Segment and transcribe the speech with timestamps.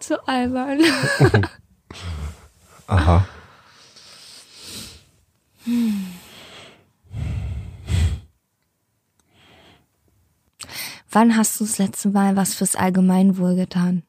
[0.00, 0.80] So albern.
[2.86, 3.26] Aha.
[11.10, 14.02] Wann hast du das letzte Mal was fürs Allgemeinwohl getan?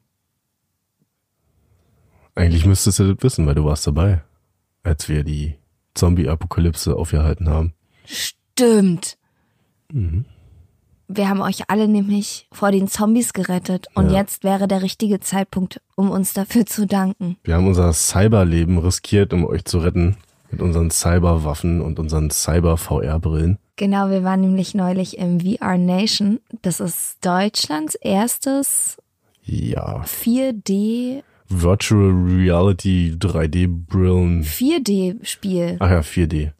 [2.34, 4.22] Eigentlich müsstest du das wissen, weil du warst dabei,
[4.82, 5.56] als wir die
[5.94, 7.74] Zombie-Apokalypse aufgehalten haben.
[8.04, 9.18] Stimmt.
[11.12, 14.18] Wir haben euch alle nämlich vor den Zombies gerettet und Ja.
[14.20, 17.36] jetzt wäre der richtige Zeitpunkt, um uns dafür zu danken.
[17.42, 20.16] Wir haben unser Cyberleben riskiert, um euch zu retten.
[20.52, 23.58] Mit unseren Cyberwaffen und unseren Cyber-VR-Brillen.
[23.76, 26.38] Genau, wir waren nämlich neulich im VR Nation.
[26.62, 28.96] Das ist Deutschlands erstes
[29.44, 30.02] Ja.
[30.02, 34.44] 4D Virtual Reality 3D-Brillen.
[34.44, 35.76] 4D Spiel.
[35.80, 36.52] Ach ja, 4D.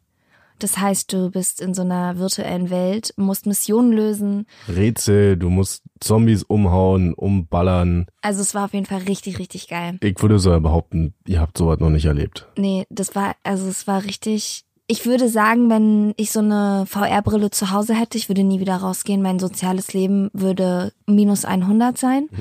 [0.61, 4.45] Das heißt, du bist in so einer virtuellen Welt, musst Missionen lösen.
[4.67, 8.05] Rätsel, du musst Zombies umhauen, umballern.
[8.21, 9.97] Also es war auf jeden Fall richtig, richtig geil.
[10.01, 12.47] Ich würde so behaupten, ihr habt sowas noch nicht erlebt.
[12.57, 14.65] Nee, das war, also es war richtig.
[14.85, 18.75] Ich würde sagen, wenn ich so eine VR-Brille zu Hause hätte, ich würde nie wieder
[18.75, 19.23] rausgehen.
[19.23, 22.29] Mein soziales Leben würde minus 100 sein.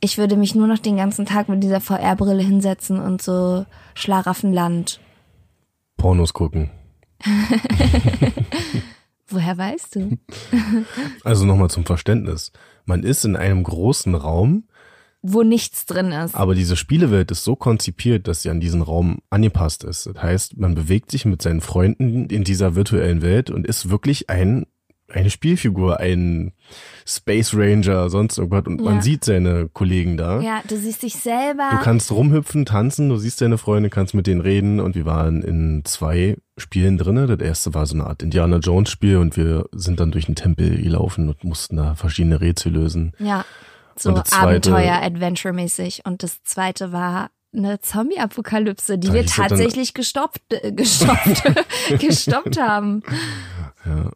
[0.00, 5.00] Ich würde mich nur noch den ganzen Tag mit dieser VR-Brille hinsetzen und so Schlaraffenland.
[5.96, 6.70] Pornos gucken.
[9.28, 10.18] Woher weißt du?
[11.22, 12.52] Also nochmal zum Verständnis.
[12.86, 14.64] Man ist in einem großen Raum,
[15.20, 16.34] Wo nichts drin ist.
[16.34, 20.06] aber diese Spielewelt ist so konzipiert, dass sie an diesen Raum angepasst ist.
[20.06, 24.30] Das heißt, man bewegt sich mit seinen Freunden in dieser virtuellen Welt und ist wirklich
[24.30, 24.66] ein,
[25.10, 26.52] eine Spielfigur, ein
[27.06, 28.66] Space Ranger, sonst irgendwas.
[28.66, 28.90] Und Ja.
[28.90, 30.40] man sieht seine Kollegen da.
[30.40, 31.68] Ja, du siehst dich selber.
[31.70, 35.42] Du kannst rumhüpfen, tanzen, du siehst deine Freunde, kannst mit denen reden und wir waren
[35.42, 37.26] in zwei Spielen drinne.
[37.26, 40.34] Das erste war so eine Art Indiana Jones Spiel und wir sind dann durch den
[40.34, 43.12] Tempel gelaufen und mussten da verschiedene Rätsel lösen.
[43.18, 43.44] Ja,
[43.96, 44.36] so zweite-
[44.72, 46.02] Abenteuer-Adventure-mäßig.
[46.04, 51.42] Und das zweite war eine Zombie-Apokalypse, die wir tatsächlich gestoppt, äh, gestoppt,
[51.98, 53.02] gestoppt haben.
[53.86, 54.10] Ja.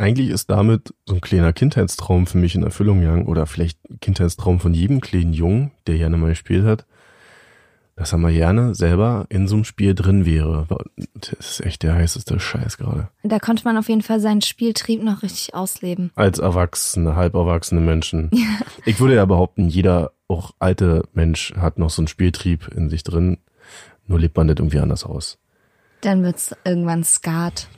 [0.00, 4.00] Eigentlich ist damit so ein kleiner Kindheitstraum für mich in Erfüllung gegangen oder vielleicht ein
[4.00, 6.86] Kindheitstraum von jedem kleinen Jungen, der gerne mal gespielt hat,
[7.96, 10.66] dass er mal gerne selber in so einem Spiel drin wäre.
[11.16, 13.10] Das ist echt der heißeste Scheiß gerade.
[13.24, 16.12] Da konnte man auf jeden Fall seinen Spieltrieb noch richtig ausleben.
[16.14, 18.30] als erwachsene, halb erwachsene Menschen.
[18.86, 23.04] Ich würde ja behaupten, jeder, auch alte Mensch, hat noch so einen Spieltrieb in sich
[23.04, 23.36] drin.
[24.06, 25.36] Nur lebt man das irgendwie anders aus.
[26.00, 27.68] Dann wird's irgendwann Skat.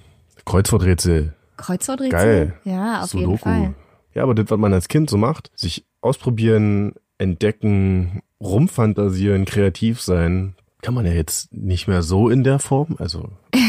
[0.44, 1.34] Kreuzworträtsel.
[1.62, 2.10] Kreuzworträtsel?
[2.10, 2.54] Geil.
[2.64, 3.30] Ja, auf Sudoku.
[3.30, 3.74] jeden Fall.
[4.14, 10.54] Ja, aber das, was man als Kind so macht, sich ausprobieren, entdecken, rumfantasieren, kreativ sein,
[10.82, 12.96] kann man ja jetzt nicht mehr so in der Form.
[12.98, 13.30] Also,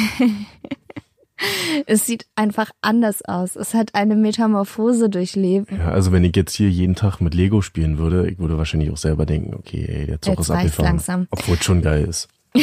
[1.87, 3.55] Es sieht einfach anders aus.
[3.55, 5.71] Es hat eine Metamorphose durchlebt.
[5.71, 8.91] ja, also wenn ich jetzt hier jeden Tag mit Lego spielen würde, ich würde wahrscheinlich
[8.91, 10.85] auch selber denken, okay, ey, der Zug Jetzt ist abgefahren.
[10.85, 11.27] langsam.
[11.31, 12.29] Obwohl es schon geil ist.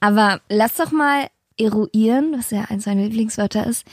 [0.00, 1.26] Aber lass doch mal
[1.58, 3.84] eruieren, was ja eins meiner Lieblingswörter ist.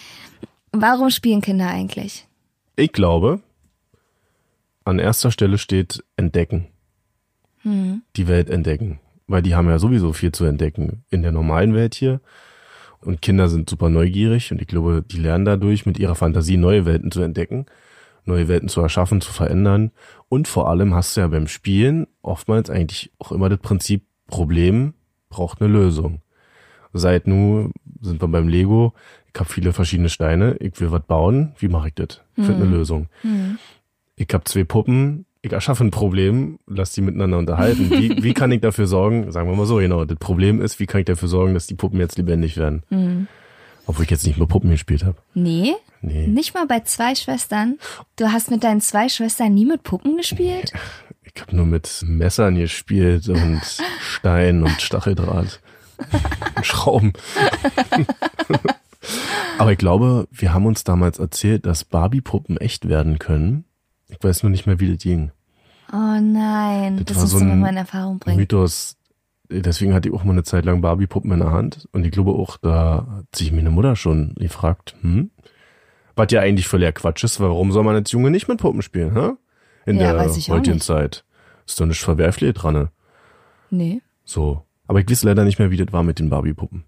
[0.74, 2.28] Warum spielen Kinder eigentlich?
[2.76, 3.42] Ich glaube,
[4.84, 6.68] an erster Stelle steht entdecken.
[7.64, 9.00] Die Welt entdecken.
[9.28, 12.20] Weil die haben ja sowieso viel zu entdecken in der normalen Welt hier.
[13.00, 16.86] Und Kinder sind super neugierig und ich glaube, die lernen dadurch mit ihrer Fantasie neue
[16.86, 17.66] Welten zu entdecken,
[18.26, 19.92] neue Welten zu erschaffen, zu verändern.
[20.28, 24.94] Und vor allem hast du ja beim Spielen oftmals eigentlich auch immer das Prinzip, Problem
[25.30, 26.22] braucht eine Lösung.
[26.94, 27.72] Seit nu
[28.02, 28.94] sind wir beim Lego,
[29.34, 32.22] ich habe viele verschiedene Steine, ich will was bauen, wie mache ich das?
[32.36, 33.08] Ich finde eine Lösung.
[34.16, 37.90] Ich habe zwei Puppen, ich erschaffe ein Problem, lass die miteinander unterhalten.
[37.90, 40.86] Wie, wie kann ich dafür sorgen, sagen wir mal so, genau, das Problem ist, wie
[40.86, 43.28] kann ich dafür sorgen, dass die Puppen jetzt lebendig werden?
[43.88, 45.18] Obwohl ich jetzt nicht mehr Puppen gespielt habe.
[45.34, 46.28] Nee, Nee.
[46.28, 47.80] nicht mal bei zwei Schwestern.
[48.18, 50.72] Du hast mit deinen zwei Schwestern nie mit Puppen gespielt?
[51.24, 53.62] Ich habe nur mit Messern gespielt und
[54.00, 55.60] Stein und Stacheldraht.
[56.56, 57.14] und Schrauben.
[59.58, 63.66] Aber ich glaube, wir haben uns damals erzählt, dass Barbie-Puppen echt werden können.
[64.10, 65.32] Ich weiß nur nicht mehr, wie das ging.
[65.92, 68.38] Oh nein, das, Das war musst so du ein mit meiner Erfahrung bringen.
[68.38, 68.98] Mythos.
[69.50, 71.88] Deswegen hatte ich auch mal eine Zeit lang Barbie-Puppen in der Hand.
[71.92, 75.30] Und ich glaube auch, da hat sich meine Mutter schon gefragt, hm?
[76.16, 79.14] Was ja eigentlich völliger Quatsch ist, warum soll man als Junge nicht mit Puppen spielen,
[79.16, 79.32] hä?
[79.86, 80.80] In Ja, der heutigen.
[80.80, 81.26] Zeit.
[81.68, 82.90] Ist doch nicht verwerflich dran, ne?
[83.70, 84.02] Nee.
[84.26, 84.64] So.
[84.88, 86.84] Aber ich weiß leider nicht mehr, wie das war mit den Barbie-Puppen.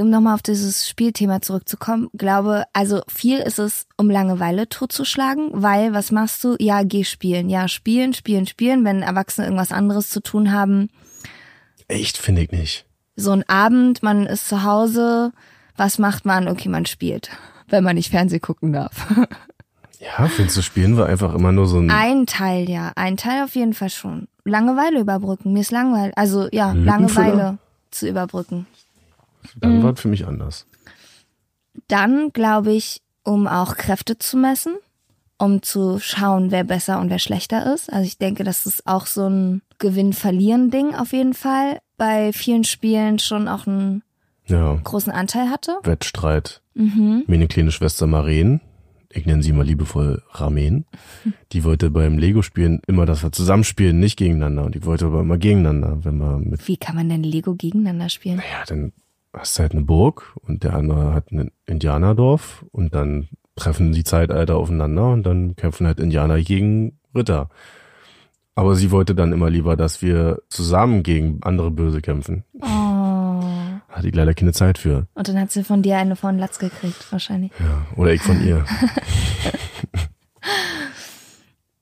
[0.00, 5.92] Um nochmal auf dieses Spielthema zurückzukommen, glaube, also viel ist es, um Langeweile totzuschlagen, weil
[5.92, 6.56] was machst du?
[6.58, 7.48] Ja, geh spielen.
[7.48, 8.84] Ja, spielen, spielen, spielen.
[8.84, 10.90] Wenn Erwachsene irgendwas anderes zu tun haben,
[11.88, 12.84] Echt, finde ich nicht.
[13.14, 15.32] so ein Abend, man ist zu Hause,
[15.76, 16.48] was macht man?
[16.48, 17.30] Okay, man spielt,
[17.68, 19.06] wenn man nicht Fernseh gucken darf.
[19.98, 23.42] Ja, findest du, spielen wir einfach immer nur so ein Ein Teil, ja, ein Teil
[23.42, 24.28] auf jeden Fall schon.
[24.44, 26.12] Langeweile überbrücken, mir ist langweilig.
[26.16, 26.72] Also ja?
[26.72, 27.56] Langeweile
[27.90, 28.66] zu überbrücken.
[29.56, 30.66] Dann war es für mich anders.
[31.88, 34.74] Dann glaube ich, um auch Kräfte zu messen,
[35.38, 37.92] um zu schauen, wer besser und wer schlechter ist.
[37.92, 43.18] Also ich denke, dass es auch so ein Gewinn-Verlieren-Ding auf jeden Fall bei vielen Spielen
[43.18, 44.02] schon auch einen
[44.46, 44.74] Ja.
[44.82, 45.76] großen Anteil hatte.
[45.82, 46.62] Wettstreit.
[46.74, 47.24] Mhm.
[47.26, 48.60] Meine kleine Schwester Maren,
[49.10, 50.86] ich nenne sie mal liebevoll Ramen,
[51.52, 54.64] die wollte beim Lego-Spielen immer, dass wir zusammenspielen, nicht gegeneinander.
[54.64, 58.08] Und ich wollte aber immer gegeneinander, wenn wir mit, Wie kann man denn Lego gegeneinander
[58.08, 58.38] spielen?
[58.38, 58.92] ja, dann
[59.36, 64.04] hast du halt eine Burg und der andere hat ein Indianerdorf und dann treffen die
[64.04, 67.48] Zeitalter aufeinander und dann kämpfen halt Indianer gegen Ritter.
[68.54, 72.44] Aber sie wollte dann immer lieber, dass wir zusammen gegen andere Böse kämpfen.
[72.60, 73.42] Oh.
[73.90, 75.06] Hatte ich leider keine Zeit für.
[75.14, 77.52] Und dann hat sie von dir eine von Latz gekriegt, wahrscheinlich.
[77.58, 77.86] Ja.
[77.96, 78.64] Oder ich von ihr.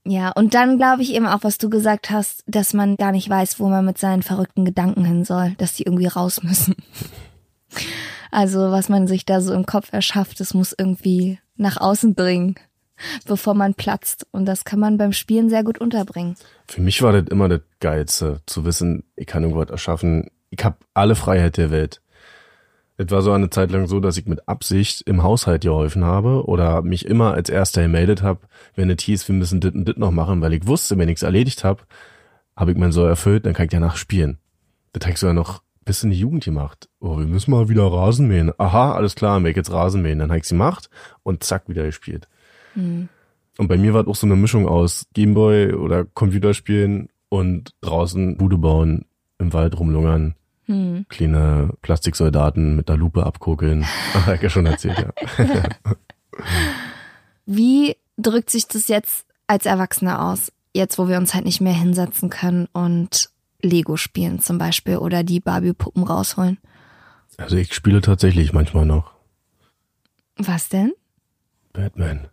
[0.06, 3.28] Ja, und dann glaube ich eben auch, was du gesagt hast, dass man gar nicht
[3.28, 6.74] weiß, wo man mit seinen verrückten Gedanken hin soll, dass die irgendwie raus müssen.
[8.30, 12.56] Also, was man sich da so im Kopf erschafft, das muss irgendwie nach außen dringen,
[13.26, 14.26] bevor man platzt.
[14.32, 16.36] Und das kann man beim Spielen sehr gut unterbringen.
[16.66, 20.30] Für mich war das immer das Geilste, zu wissen, ich kann irgendwas erschaffen.
[20.50, 22.00] Ich habe alle Freiheit der Welt.
[22.96, 26.44] Es war so eine Zeit lang so, dass ich mit Absicht im Haushalt geholfen habe
[26.46, 28.40] oder mich immer als Erster gemeldet habe,
[28.76, 31.16] wenn es hieß, wir müssen dit und dit noch machen, weil ich wusste, wenn ich
[31.16, 31.82] es erledigt habe,
[32.56, 34.38] habe ich mein Soll erfüllt, dann kann ich danach spielen.
[34.92, 36.88] Das habe ich sogar noch bis in die Jugend gemacht.
[37.00, 38.52] Oh, wir müssen mal wieder Rasen mähen.
[38.58, 40.18] Aha, alles klar, ich jetzt Rasen mähen.
[40.18, 40.90] Dann habe ich sie gemacht
[41.22, 42.28] und zack, wieder gespielt.
[42.76, 48.36] Und bei mir war es auch so eine Mischung aus Gameboy oder Computerspielen und draußen
[48.36, 49.04] Bude bauen,
[49.38, 50.34] im Wald rumlungern,
[50.66, 51.04] Hm.
[51.10, 53.84] kleine Plastiksoldaten mit der Lupe abkugeln.
[54.14, 55.12] Ach, hab ich ja schon erzählt, ja.
[57.46, 60.52] Wie drückt sich das jetzt als Erwachsener aus?
[60.72, 63.30] Jetzt, wo wir uns halt nicht mehr hinsetzen können und
[63.64, 66.58] Lego spielen zum Beispiel oder die Barbie-Puppen rausholen.
[67.36, 69.12] Also ich spiele tatsächlich manchmal noch
[70.36, 70.92] Was denn?
[71.72, 72.28] Batman.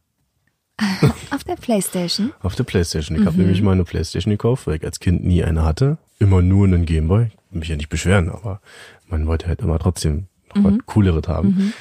[1.32, 2.34] Auf der Playstation?
[2.42, 3.20] Auf der Playstation.
[3.20, 5.98] Ich habe nämlich mal eine Playstation gekauft, weil ich als Kind nie eine hatte.
[6.20, 7.26] Immer nur einen Gameboy.
[7.26, 8.62] Ich will mich ja nicht beschweren, aber
[9.08, 11.74] man wollte halt immer trotzdem noch was Cooleres haben.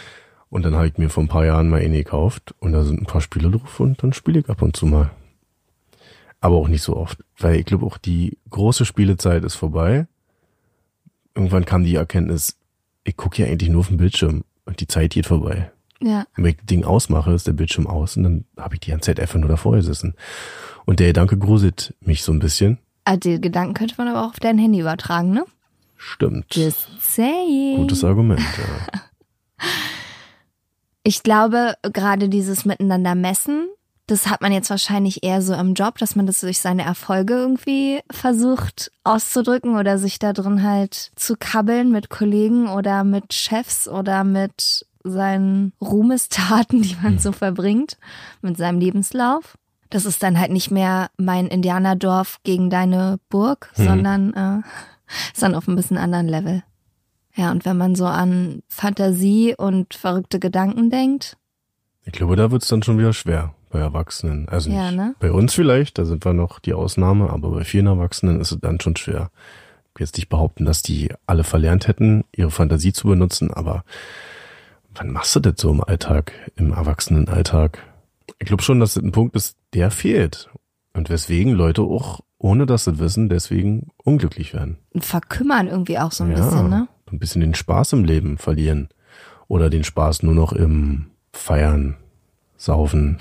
[0.48, 3.00] Und dann habe ich mir vor ein paar Jahren mal eine gekauft und da sind
[3.00, 5.10] ein paar Spiele drauf und dann spiele ich ab und zu mal.
[6.40, 10.06] Aber auch nicht so oft, weil ich glaube auch die große Spielezeit ist vorbei.
[11.34, 12.56] Irgendwann kam die Erkenntnis,
[13.04, 15.70] ich gucke ja eigentlich nur auf den Bildschirm und die Zeit geht vorbei.
[16.02, 16.20] Ja.
[16.36, 18.90] Und wenn ich das Ding ausmache, ist der Bildschirm aus und dann habe ich die
[18.90, 20.14] ganze Zeit einfach nur davor gesessen.
[20.86, 22.78] Und der Gedanke gruselt mich so ein bisschen.
[23.04, 25.44] Also die Gedanken könnte man aber auch auf dein Handy übertragen, ne?
[25.96, 26.54] Stimmt.
[26.54, 27.76] Just saying.
[27.76, 28.40] Gutes Argument.
[28.40, 29.00] Ja.
[31.02, 33.68] Ich glaube, gerade dieses Miteinander messen,
[34.10, 37.34] das hat man jetzt wahrscheinlich eher so im Job, dass man das durch seine Erfolge
[37.34, 43.86] irgendwie versucht auszudrücken oder sich da drin halt zu kabbeln mit Kollegen oder mit Chefs
[43.86, 47.98] oder mit seinen Ruhmestaten, die man so verbringt,
[48.42, 49.56] mit seinem Lebenslauf.
[49.90, 54.58] Das ist dann halt nicht mehr mein Indianerdorf gegen deine Burg, sondern äh,
[55.32, 56.64] ist dann auf ein bisschen anderen Level.
[57.36, 61.36] Ja, und wenn man so an Fantasie und verrückte Gedanken denkt,
[62.04, 64.48] Ich glaube, da wird's dann schon wieder schwer bei Erwachsenen.
[64.48, 65.14] Also nicht Ja, ne?
[65.20, 68.60] bei uns vielleicht, da sind wir noch die Ausnahme, aber bei vielen Erwachsenen ist es
[68.60, 69.30] dann schon schwer.
[69.94, 73.84] Ich will jetzt nicht behaupten, dass die alle verlernt hätten, ihre Fantasie zu benutzen, aber
[74.94, 77.78] wann machst du das so im Alltag, im Erwachsenenalltag?
[78.38, 80.50] Ich glaube schon, dass das ein Punkt ist, der fehlt.
[80.92, 84.78] Und weswegen Leute auch, ohne dass sie das wissen, deswegen unglücklich werden.
[84.96, 86.88] verkümmern irgendwie auch so ein bisschen, ne?
[87.10, 88.88] Ein bisschen den Spaß im Leben verlieren.
[89.48, 91.96] Oder den Spaß nur noch im Feiern,
[92.60, 93.16] Saufen,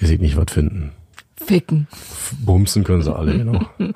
[0.00, 0.92] weiß ich nicht, was finden.
[1.38, 1.88] Ficken.
[2.44, 3.60] Bumsen können sie alle, genau.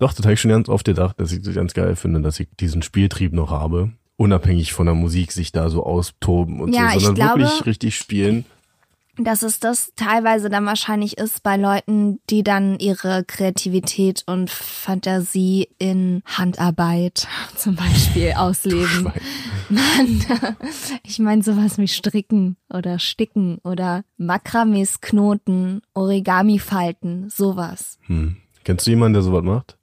[0.00, 2.38] Doch, das habe ich schon ganz oft gedacht, dass ich das ganz geil finde, dass
[2.40, 3.90] ich diesen Spieltrieb noch habe.
[4.16, 7.66] Unabhängig von der Musik sich da so austoben und Ja, so, ich sondern glaube- wirklich
[7.66, 8.44] richtig spielen.
[9.18, 15.68] Dass es das teilweise dann wahrscheinlich ist bei Leuten, die dann ihre Kreativität und Fantasie
[15.78, 19.12] in Handarbeit zum Beispiel ausleben.
[19.68, 20.24] Mann,
[21.02, 27.98] ich meine sowas wie Stricken oder Sticken oder Makramees knoten, Origami falten, sowas.
[28.06, 28.36] Hm.
[28.64, 29.78] Kennst du jemanden, der sowas macht?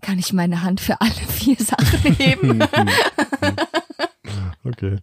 [0.00, 2.62] Kann ich meine Hand für alle vier Sachen heben?
[4.64, 4.98] okay.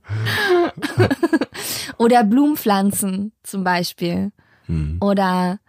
[2.01, 4.31] Oder Blumenpflanzen zum Beispiel.
[4.65, 4.97] Hm.
[5.01, 5.59] Oder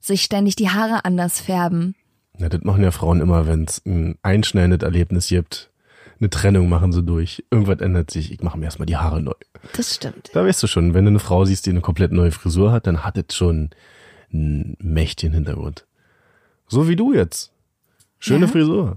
[0.00, 1.94] sich ständig die Haare anders färben.
[2.38, 5.70] Ja, das machen ja Frauen immer, wenn es ein einschneidendes Erlebnis gibt.
[6.18, 7.44] Eine Trennung machen sie durch.
[7.50, 8.30] Irgendwas ändert sich.
[8.32, 9.32] Ich mache mir erstmal die Haare neu.
[9.74, 10.30] Das stimmt.
[10.32, 12.86] Da weißt du schon, wenn du eine Frau siehst, die eine komplett neue Frisur hat,
[12.86, 13.70] dann hat es schon
[14.32, 15.86] einen mächtigen Hintergrund.
[16.68, 17.52] So wie du jetzt.
[18.18, 18.52] Schöne Ja.
[18.52, 18.96] Frisur.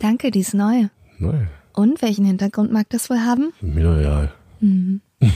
[0.00, 0.88] Danke, die ist neu.
[1.18, 1.34] Neu.
[1.72, 3.52] Und welchen Hintergrund mag das wohl haben?
[3.60, 4.32] Mir egal.
[4.60, 5.00] Mhm.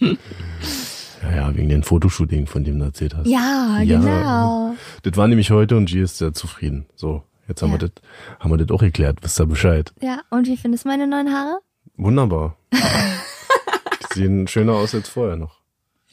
[0.00, 3.26] ja, ja, wegen den Fotoshooting, von dem du erzählt hast.
[3.26, 3.98] Ja, Ja.
[4.00, 4.74] genau.
[5.02, 6.86] Das war nämlich heute und G ist sehr zufrieden.
[6.96, 7.80] So, jetzt haben, Ja.
[7.80, 8.02] wir das,
[8.40, 9.18] haben wir das auch geklärt.
[9.22, 9.92] Wisst ihr Bescheid?
[10.00, 11.60] Ja, und wie findest du meine neuen Haare?
[11.96, 12.56] Wunderbar.
[12.72, 12.78] Die
[14.14, 15.60] sehen schöner aus als vorher noch.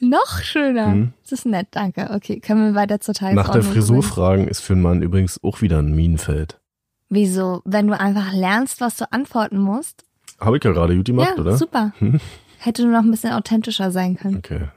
[0.00, 0.88] Noch schöner.
[0.88, 1.12] Mhm.
[1.22, 2.10] Das ist nett, danke.
[2.14, 5.42] Okay, können wir weiter zur Tagesordnung Nach der Frisur fragen ist für einen Mann übrigens
[5.42, 6.60] auch wieder ein Minenfeld.
[7.08, 7.62] Wieso?
[7.64, 10.04] Wenn du einfach lernst, was du antworten musst.
[10.38, 11.56] Habe ich ja gerade gut gemacht, ja, oder?
[11.56, 11.92] super.
[12.58, 14.36] Hätte nur noch ein bisschen authentischer sein können.
[14.38, 14.68] Okay,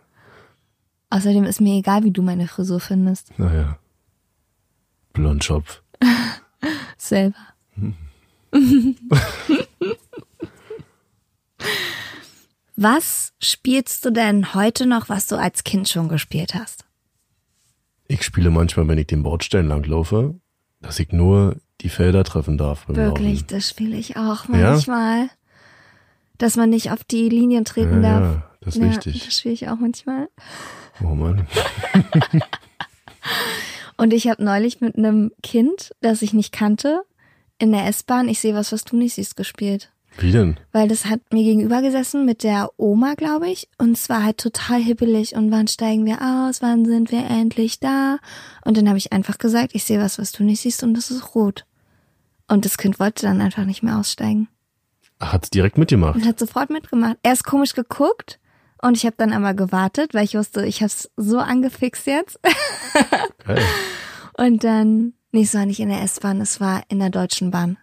[1.10, 3.38] Außerdem ist mir egal, wie du meine Frisur findest.
[3.38, 3.78] naja.
[5.14, 5.82] Blondschopf.
[6.98, 7.36] Selber.
[12.76, 16.86] was spielst du denn heute noch, was du als Kind schon gespielt hast?
[18.08, 20.36] Ich spiele manchmal, wenn ich den Bordstein langlaufe,
[20.82, 22.88] dass ich nur die Felder treffen darf.
[22.88, 23.48] Wirklich, Laufen.
[23.56, 24.78] das spiele ich auch Ja?
[26.42, 28.36] Dass man nicht auf die Linien treten Ja, darf.
[28.36, 29.26] ja, das ist ja, wichtig.
[29.26, 30.28] Das spiele ich auch manchmal.
[31.04, 31.46] Oh Mann.
[33.98, 37.04] Und ich habe neulich mit einem Kind, das ich nicht kannte,
[37.60, 39.92] in der S-Bahn, ich sehe was, was du nicht siehst, gespielt.
[40.18, 40.58] Wie denn?
[40.72, 43.70] Weil das hat mir gegenüber gesessen mit der Oma, glaube ich.
[43.78, 45.36] Und es war halt total hippelig.
[45.36, 46.64] Und wann steigen wir aus?
[46.64, 48.18] Wann sind wir endlich da?
[48.66, 51.12] Und dann habe ich einfach gesagt, ich sehe was, was du nicht siehst und das
[51.12, 51.66] ist rot.
[52.48, 54.48] Und das Kind wollte dann einfach nicht mehr aussteigen.
[55.22, 56.16] Hat's direkt mitgemacht.
[56.16, 57.18] Und hat sofort mitgemacht.
[57.24, 58.40] Er ist komisch geguckt.
[58.82, 62.40] Und ich habe dann aber gewartet, weil ich wusste, ich habe es so angefixt jetzt.
[63.46, 63.62] Geil.
[64.38, 67.78] Und dann, nee, es war nicht in der S-Bahn, es war in der Deutschen Bahn.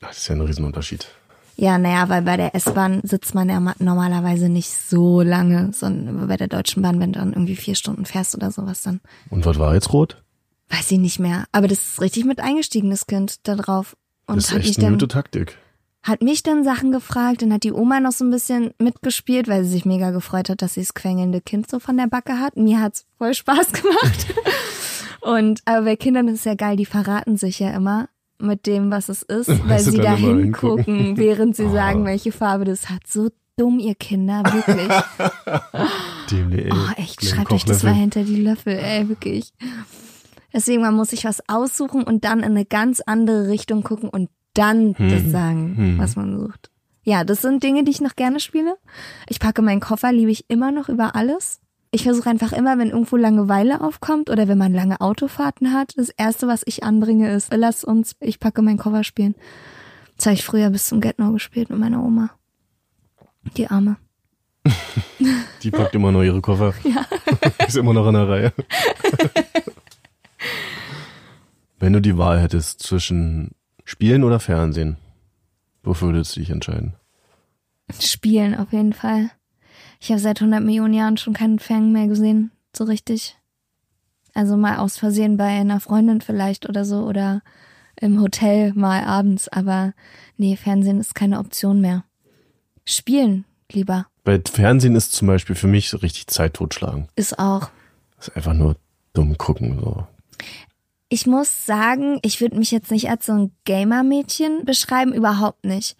[0.00, 1.06] Das ist ja ein Riesenunterschied.
[1.56, 6.28] Ja, naja, weil bei der S-Bahn sitzt man ja ma- normalerweise nicht so lange, sondern
[6.28, 9.44] bei der Deutschen Bahn, wenn du dann irgendwie vier Stunden fährst oder sowas, dann Und
[9.44, 10.22] was war jetzt rot?
[10.70, 11.44] weiß ich nicht mehr.
[11.52, 13.96] Aber das ist richtig mit eingestiegen, das Kind da drauf.
[14.26, 15.56] Und das ist hat echt eine gute Taktik.
[16.06, 19.64] Hat mich dann Sachen gefragt, dann hat die Oma noch so ein bisschen mitgespielt, weil
[19.64, 22.56] sie sich mega gefreut hat, dass sie das quengelnde Kind so von der Backe hat.
[22.56, 24.26] Mir hat's voll Spaß gemacht.
[25.20, 28.08] Und aber bei Kindern ist es ja geil, die verraten sich ja immer
[28.38, 31.72] mit dem, was es ist, weil Weißt sie da hingucken, während sie Ah.
[31.72, 33.06] sagen, welche Farbe das hat.
[33.06, 34.92] So dumm, ihr Kinder, wirklich.
[36.30, 39.52] Dem, ey, Oh, echt, schreibt euch das mal hinter die Löffel, ey, wirklich.
[40.52, 44.28] Deswegen, man muss sich was aussuchen und dann in eine ganz andere Richtung gucken und
[44.56, 45.98] dann das sagen, Hm.
[45.98, 46.70] was man sucht.
[47.02, 48.76] Ja, das sind Dinge, die ich noch gerne spiele.
[49.28, 51.60] Ich packe meinen Koffer, liebe ich immer noch über alles.
[51.92, 56.08] Ich versuche einfach immer, wenn irgendwo Langeweile aufkommt oder wenn man lange Autofahrten hat, das
[56.08, 59.36] erste, was ich anbringe, ist, lass uns, ich packe meinen Koffer spielen.
[60.16, 62.30] Das habe ich früher bis zum Get No gespielt mit meiner Oma.
[63.56, 63.96] Die Arme.
[65.62, 66.74] Die packt immer noch ihre Koffer.
[66.82, 67.06] Ja.
[67.66, 68.52] ist immer noch in der Reihe.
[71.78, 73.50] Wenn du die Wahl hättest zwischen
[73.88, 74.96] Spielen oder Fernsehen,
[75.84, 76.94] wofür würdest du dich entscheiden?
[78.00, 79.30] Spielen auf jeden Fall.
[80.00, 83.38] Ich habe seit 100 Millionen Jahren schon keinen Fang mehr gesehen, so richtig.
[84.34, 87.42] Also mal aus Versehen bei einer Freundin vielleicht oder so oder
[88.00, 89.94] im Hotel mal abends, aber
[90.36, 92.04] nee, Fernsehen ist keine Option mehr.
[92.84, 97.06] Spielen lieber Bei Fernsehen ist zum Beispiel für mich so richtig Zeit totschlagen.
[97.14, 97.70] ist auch.
[98.16, 98.76] Das ist einfach nur
[99.12, 99.78] dumm gucken.
[99.78, 100.06] So.
[101.08, 105.96] Ich muss sagen, ich würde mich jetzt nicht als so ein Gamer-Mädchen beschreiben, überhaupt nicht.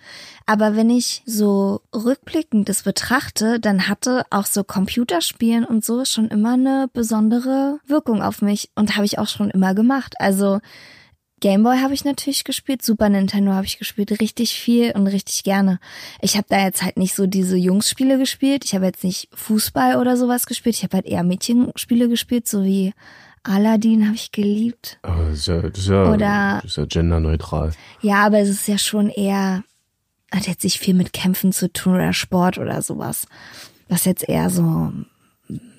[0.47, 6.27] Aber wenn ich so rückblickend das betrachte, dann hatte auch so Computerspielen und so schon
[6.27, 10.15] immer eine besondere Wirkung auf mich und habe ich auch schon immer gemacht.
[10.19, 10.59] Also
[11.39, 15.79] Gameboy habe ich natürlich gespielt, Super Nintendo habe ich gespielt, richtig viel und richtig gerne.
[16.21, 18.65] Ich habe da jetzt halt nicht so diese Jungsspiele gespielt.
[18.65, 20.77] Ich habe jetzt nicht Fußball oder sowas gespielt.
[20.77, 22.93] Ich habe halt eher Mädchenspiele gespielt, so wie
[23.49, 24.99] Aladdin habe ich geliebt.
[25.03, 27.73] Aber das ist ja, das ist ja, Oder- das ist ja genderneutral.
[28.01, 29.63] Ja, aber es ist ja schon eher,
[30.33, 33.27] hat jetzt nicht viel mit Kämpfen zu tun oder Sport oder sowas.
[33.89, 34.93] Was jetzt eher so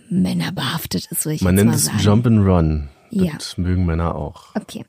[0.10, 2.00] männerbehaftet ist, würde ich Man nennt es sagen.
[2.00, 2.90] Jump and Run.
[3.10, 3.34] Ja.
[3.34, 4.56] Das mögen Männer auch.
[4.56, 4.86] Okay.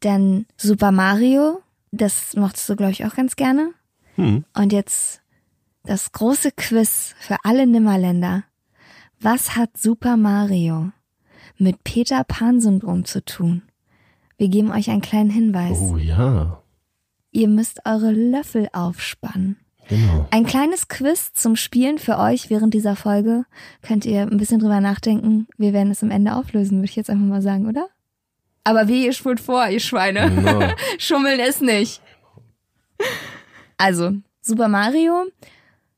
[0.00, 1.60] Dann Super Mario,
[1.90, 3.72] das mochtest du, glaube ich, auch ganz gerne.
[4.16, 4.44] Hm.
[4.54, 5.20] Und jetzt
[5.84, 8.44] das große Quiz für alle Nimmerländer.
[9.20, 10.90] Was hat Super Mario
[11.58, 13.62] mit Peter Pan-Syndrom zu tun?
[14.38, 15.78] Wir geben euch einen kleinen Hinweis.
[15.80, 16.62] Oh ja,
[17.32, 19.56] Ihr müsst eure Löffel aufspannen.
[19.88, 20.26] genau.
[20.30, 23.44] Ein kleines Quiz zum Spielen für euch während dieser Folge.
[23.82, 25.46] Könnt ihr ein bisschen drüber nachdenken.
[25.58, 27.88] Wir werden es am Ende auflösen, würde ich jetzt einfach mal sagen, oder?
[28.64, 30.30] Aber wie ihr spult vor, ihr Schweine.
[30.30, 30.60] Genau.
[30.98, 32.00] Schummeln ist nicht.
[33.76, 35.24] Also, Super Mario,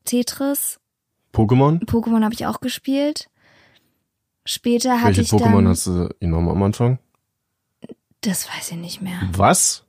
[0.05, 0.79] Tetris,
[1.33, 1.79] Pokémon?
[1.85, 3.29] Pokémon habe ich auch gespielt.
[4.53, 6.97] Später hatte Welche ich Pokémon dann, hast du genommen am Anfang?
[8.21, 9.19] das weiß ich nicht mehr.
[9.33, 9.85] Was?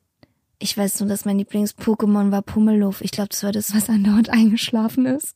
[0.59, 3.01] Ich weiß nur, dass mein Lieblings-Pokémon war Pummeluff.
[3.01, 5.35] Ich glaube, das war das, was andauernd eingeschlafen ist.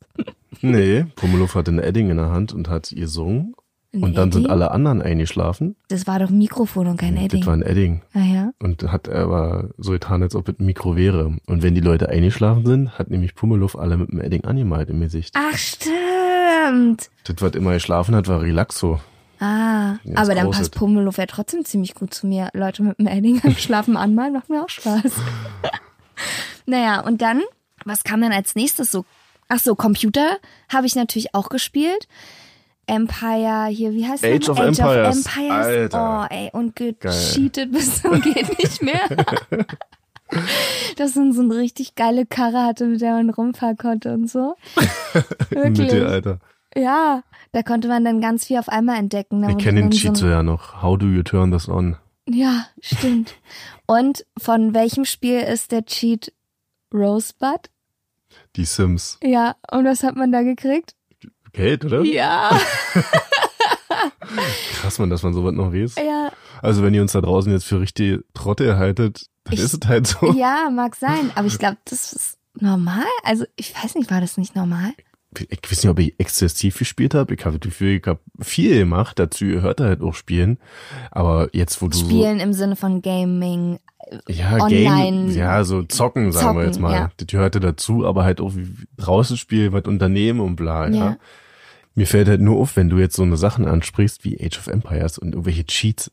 [0.60, 3.54] Nee, Pummeluff hatte ein Edding in der Hand und hat gesungen.
[3.94, 4.50] Und dann sind Edding?
[4.52, 5.76] alle anderen eingeschlafen.
[5.88, 7.46] Das war doch ein Mikrofon und kein Das Edding.
[7.46, 8.02] war ein Edding.
[8.12, 8.50] Ah ja.
[8.60, 11.34] Und hat aber so getan, als ob es ein Mikro wäre.
[11.46, 15.00] Und wenn die Leute eingeschlafen sind, hat nämlich Pummeluff alle mit dem Edding angemalt im
[15.00, 15.34] Gesicht.
[15.34, 17.08] Ach, stimmt.
[17.24, 19.00] Das, was immer geschlafen hat, war Relaxo.
[19.40, 20.74] Ah, aber dann passt jetzt.
[20.74, 22.50] Pummeluff ja trotzdem ziemlich gut zu mir.
[22.54, 25.12] Leute mit dem Edding am Schlafen anmalen macht mir auch Spaß.
[26.66, 27.42] naja, und dann,
[27.84, 29.04] was kam dann als nächstes so?
[29.48, 30.38] Ach so, Computer
[30.72, 32.08] habe ich natürlich auch gespielt.
[32.86, 35.18] Empire, hier, wie heißt Age of Age Empires.
[35.18, 35.66] of Empires.
[35.66, 36.28] Alter.
[36.30, 39.08] Oh, ey, und gecheatet bis zum geht nicht mehr.
[40.96, 44.56] Dass man so eine richtig geile Karre hatte, mit der man rumfahren konnte und so.
[45.50, 45.92] Wirklich.
[45.92, 46.38] Mittelalter.
[46.74, 47.22] Ja,
[47.54, 49.40] da konnte man dann ganz viel auf einmal entdecken.
[49.42, 50.82] Da Wir kennen den Cheat so so ja noch.
[50.82, 51.96] How do you turn this on?
[52.28, 53.34] Ja, stimmt.
[53.86, 56.32] Und von welchem Spiel ist der Cheat
[56.92, 57.70] Rosebud?
[58.56, 59.18] Die Sims.
[59.22, 60.94] Ja, und was hat man da gekriegt?
[61.52, 62.02] Geld, oder?
[62.02, 62.50] Ja,
[64.80, 65.94] Krass, man, dass man sowas noch weiß.
[65.96, 66.30] ja,
[66.62, 69.88] Also wenn ihr uns da draußen jetzt für richtig Trotte haltet, dann Ich- ist es
[69.88, 70.32] halt so.
[70.32, 71.30] ja, mag sein.
[71.34, 73.04] Aber ich glaube, das ist normal.
[73.22, 74.92] Also ich weiß nicht, war das nicht normal?
[75.40, 77.34] Ich weiß nicht, ob ich exzessiv gespielt habe.
[77.34, 79.18] Ich habe Gefühl, ich habe viel gemacht.
[79.18, 80.58] Dazu gehört halt auch Spielen.
[81.10, 83.78] Aber jetzt, wo du Spielen im Sinne von Gaming.
[84.28, 86.92] ja, online Game, ja, so zocken, sagen wir zocken, jetzt mal.
[86.92, 87.10] ja.
[87.16, 90.94] Das gehörte dazu, aber halt auch wie draußen spielen, was Unternehmen und bla, ja.
[90.94, 91.16] Ja.
[91.94, 94.66] Mir fällt halt nur auf, wenn du jetzt so eine Sachen ansprichst wie Age of
[94.66, 96.10] Empires und irgendwelche Cheats.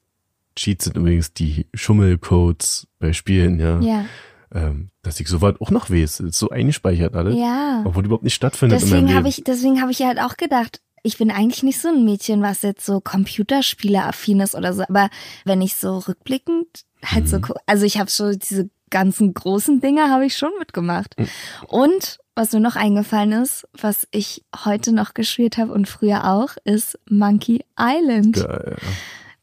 [0.55, 3.79] Cheats sind übrigens die Schummelcodes bei Spielen, ja.
[3.79, 4.05] Ja,
[4.53, 6.17] Ähm, dass ich sowas auch noch weiß.
[6.17, 7.35] Das ist so eingespeichert alles.
[7.37, 7.83] ja.
[7.85, 10.81] Obwohl überhaupt nicht stattfindet in Deswegen habe ich, deswegen habe ich ja halt auch gedacht,
[11.03, 14.83] ich bin eigentlich nicht so ein Mädchen, was jetzt so Computerspiele-affin ist oder so.
[14.83, 15.09] Aber
[15.45, 16.67] wenn ich so rückblickend
[17.03, 17.27] halt Mhm.
[17.27, 21.17] so, also ich habe schon diese ganzen großen Dinge habe ich schon mitgemacht.
[21.17, 21.27] Mhm.
[21.67, 26.51] Und was mir noch eingefallen ist, was ich heute noch gespielt habe und früher auch,
[26.65, 28.35] ist Monkey Island.
[28.35, 28.77] Geil.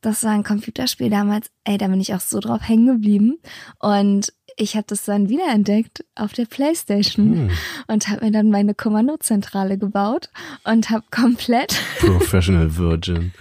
[0.01, 1.51] Das war ein Computerspiel damals.
[1.65, 3.39] Ey, da bin ich auch so drauf hängen geblieben.
[3.81, 7.51] Und ich habe das dann wiederentdeckt auf der Playstation Hm.
[7.87, 10.31] und habe mir dann meine Kommandozentrale gebaut
[10.65, 13.33] und habe komplett Professional Virgin.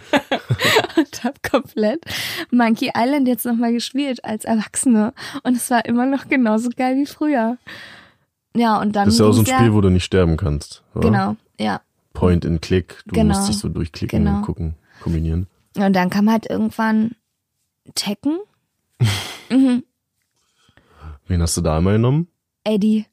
[0.95, 2.03] und habe komplett
[2.51, 7.05] Monkey Island jetzt nochmal gespielt als Erwachsene und es war immer noch genauso geil wie
[7.05, 7.57] früher.
[8.55, 10.83] Ja, und dann Das ist ja auch so ein Spiel, wo du nicht sterben kannst.
[10.95, 11.09] oder?
[11.09, 11.81] genau, ja.
[12.13, 13.03] Point and Click.
[13.05, 13.35] Du Genau.
[13.35, 14.37] musst dich so durchklicken Genau.
[14.37, 15.47] und gucken, kombinieren.
[15.75, 17.11] Und dann kam halt irgendwann
[17.93, 18.39] Tekken.
[19.51, 19.83] mhm.
[21.27, 22.27] Wen hast du da einmal genommen?
[22.63, 23.05] Eddie.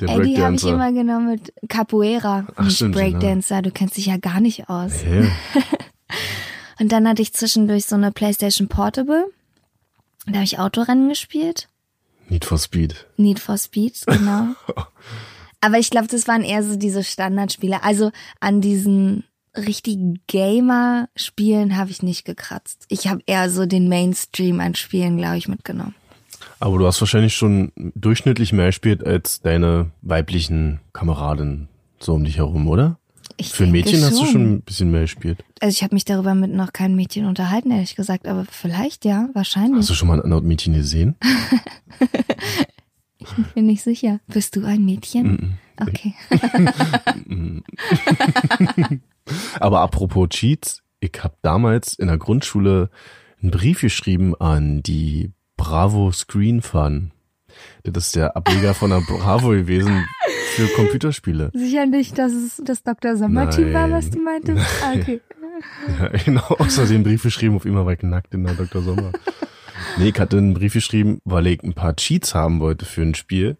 [0.00, 3.60] Der Eddie habe ich immer genommen mit Capoeira, Ach, nicht stimmt, Breakdancer.
[3.60, 5.04] Du kennst dich ja gar nicht aus.
[5.04, 5.30] Hä?
[6.80, 9.26] Und dann hatte ich zwischendurch so eine PlayStation Portable.
[10.26, 11.68] Da habe ich Autorennen gespielt.
[12.28, 13.06] Need for Speed.
[13.16, 14.54] Need for Speed, genau.
[15.60, 17.82] Aber ich glaube, das waren eher so diese Standardspiele.
[17.82, 22.86] Also an diesen richtigen Gamer-Spielen habe ich nicht gekratzt.
[22.88, 25.94] Ich habe eher so den Mainstream an Spielen, glaube ich, mitgenommen.
[26.60, 31.68] Aber du hast wahrscheinlich schon durchschnittlich mehr gespielt als deine weiblichen Kameraden
[31.98, 32.98] so um dich herum, oder?
[33.38, 35.42] Ich Für ein Mädchen hast du schon ein bisschen mehr gespielt.
[35.60, 38.28] Also ich habe mich darüber mit noch keinem Mädchen unterhalten, ehrlich gesagt.
[38.28, 39.78] Aber vielleicht, ja, wahrscheinlich.
[39.78, 41.16] Hast du schon mal ein anderes Mädchen gesehen?
[43.20, 44.18] Ich bin nicht sicher.
[44.28, 45.58] Bist du ein Mädchen?
[45.78, 46.14] Okay.
[49.60, 52.88] Aber apropos Cheats, ich habe damals in der Grundschule
[53.42, 57.10] einen Brief geschrieben an die Bravo Screen Fun.
[57.82, 60.06] Das ist der Ableger von der Bravo gewesen
[60.54, 61.50] für Computerspiele.
[61.52, 63.16] Sicher nicht, dass es das Dr.
[63.16, 64.64] Sommer-Team war, was du meintest?
[64.82, 65.20] Ah, okay.
[66.00, 68.80] Ja, genau, außerdem Brief geschrieben, auf immer war ich nackt in der Dr.
[68.80, 69.12] Sommer.
[69.98, 73.14] Nee, ich hatte einen Brief geschrieben, weil ich ein paar Cheats haben wollte für ein
[73.14, 73.58] Spiel.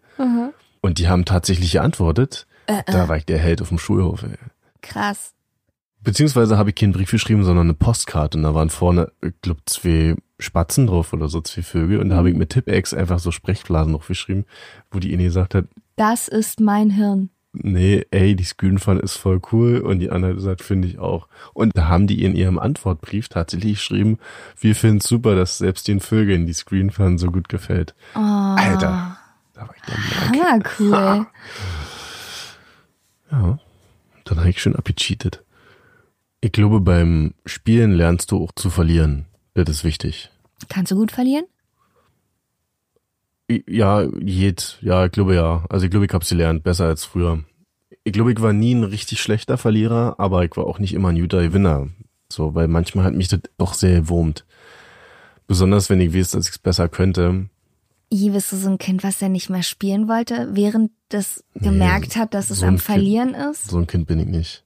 [0.81, 2.47] Und die haben tatsächlich geantwortet.
[2.87, 4.23] Da war ich der Held auf dem Schulhof.
[4.23, 4.37] Ey.
[4.81, 5.35] Krass.
[6.03, 9.61] Beziehungsweise habe ich keinen Brief geschrieben, sondern eine Postkarte und da waren vorne, ich glaube,
[9.65, 13.31] zwei Spatzen drauf oder so, zwei Vögel und da habe ich mit Tippex einfach so
[13.31, 14.45] Sprechblasen noch geschrieben,
[14.89, 15.65] wo die eine gesagt hat,
[15.97, 17.29] Das ist mein Hirn.
[17.53, 21.27] nee, ey, die Screenfun ist voll cool und die andere gesagt, finde ich auch.
[21.53, 24.17] Und da haben die in ihrem Antwortbrief tatsächlich geschrieben,
[24.59, 27.93] wir finden es super, dass selbst den Vögeln die Screenfun so gut gefällt.
[28.15, 29.17] Oh, Alter,
[29.53, 30.79] da war ich dann merk.
[30.79, 31.27] hammer cool.
[33.31, 33.59] Ja,
[34.25, 35.43] dann habe ich schön abgecheatet.
[36.41, 39.25] Ich glaube, beim Spielen lernst du auch zu verlieren.
[39.53, 40.31] Das ist wichtig.
[40.69, 41.45] Kannst du gut verlieren?
[43.67, 45.65] Ja, jed, ja, ich glaube ja.
[45.69, 47.43] Also ich glaube, ich hab's gelernt, besser als früher.
[48.03, 51.09] Ich glaube, ich war nie ein richtig schlechter Verlierer, aber ich war auch nicht immer
[51.09, 51.89] ein guter Gewinner.
[52.31, 54.45] So, weil manchmal hat mich das doch sehr gewurmt.
[55.47, 57.49] Besonders wenn ich weiß, dass ich es besser könnte.
[58.11, 62.15] I, bist du so ein Kind, was ja nicht mehr spielen wollte, während das gemerkt
[62.15, 63.67] hat, dass es so ein am Kind- Verlieren ist?
[63.69, 64.63] So ein Kind bin ich nicht.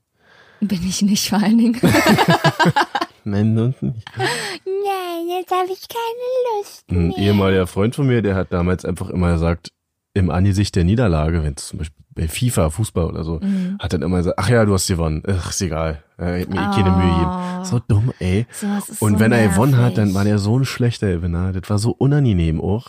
[0.60, 1.80] Bin ich nicht vor allen Dingen.
[3.24, 4.06] Nein, und nicht.
[4.16, 6.84] Nein, jetzt habe ich keine Lust.
[6.90, 9.72] Ein ehemaliger Freund von mir, der hat damals einfach immer gesagt,
[10.14, 13.76] im Angesicht der Niederlage, wenn es zum Beispiel bei FIFA, Fußball oder so, Mhm.
[13.80, 15.22] hat dann immer gesagt, ach ja, du hast gewonnen.
[15.28, 16.02] Ach, ist egal.
[16.16, 17.64] Er hat mir eh keine Mühe gegeben.
[17.64, 18.46] So dumm, ey.
[18.50, 19.96] Ist Und so wenn er gewonnen hat, nervig.
[19.96, 21.52] dann war der so ein schlechter Gewinner.
[21.52, 22.86] Das war so unangenehm auch.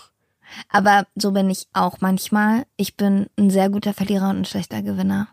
[0.70, 2.64] Aber so bin ich auch manchmal.
[2.78, 5.28] Ich bin ein sehr guter Verlierer und ein schlechter Gewinner.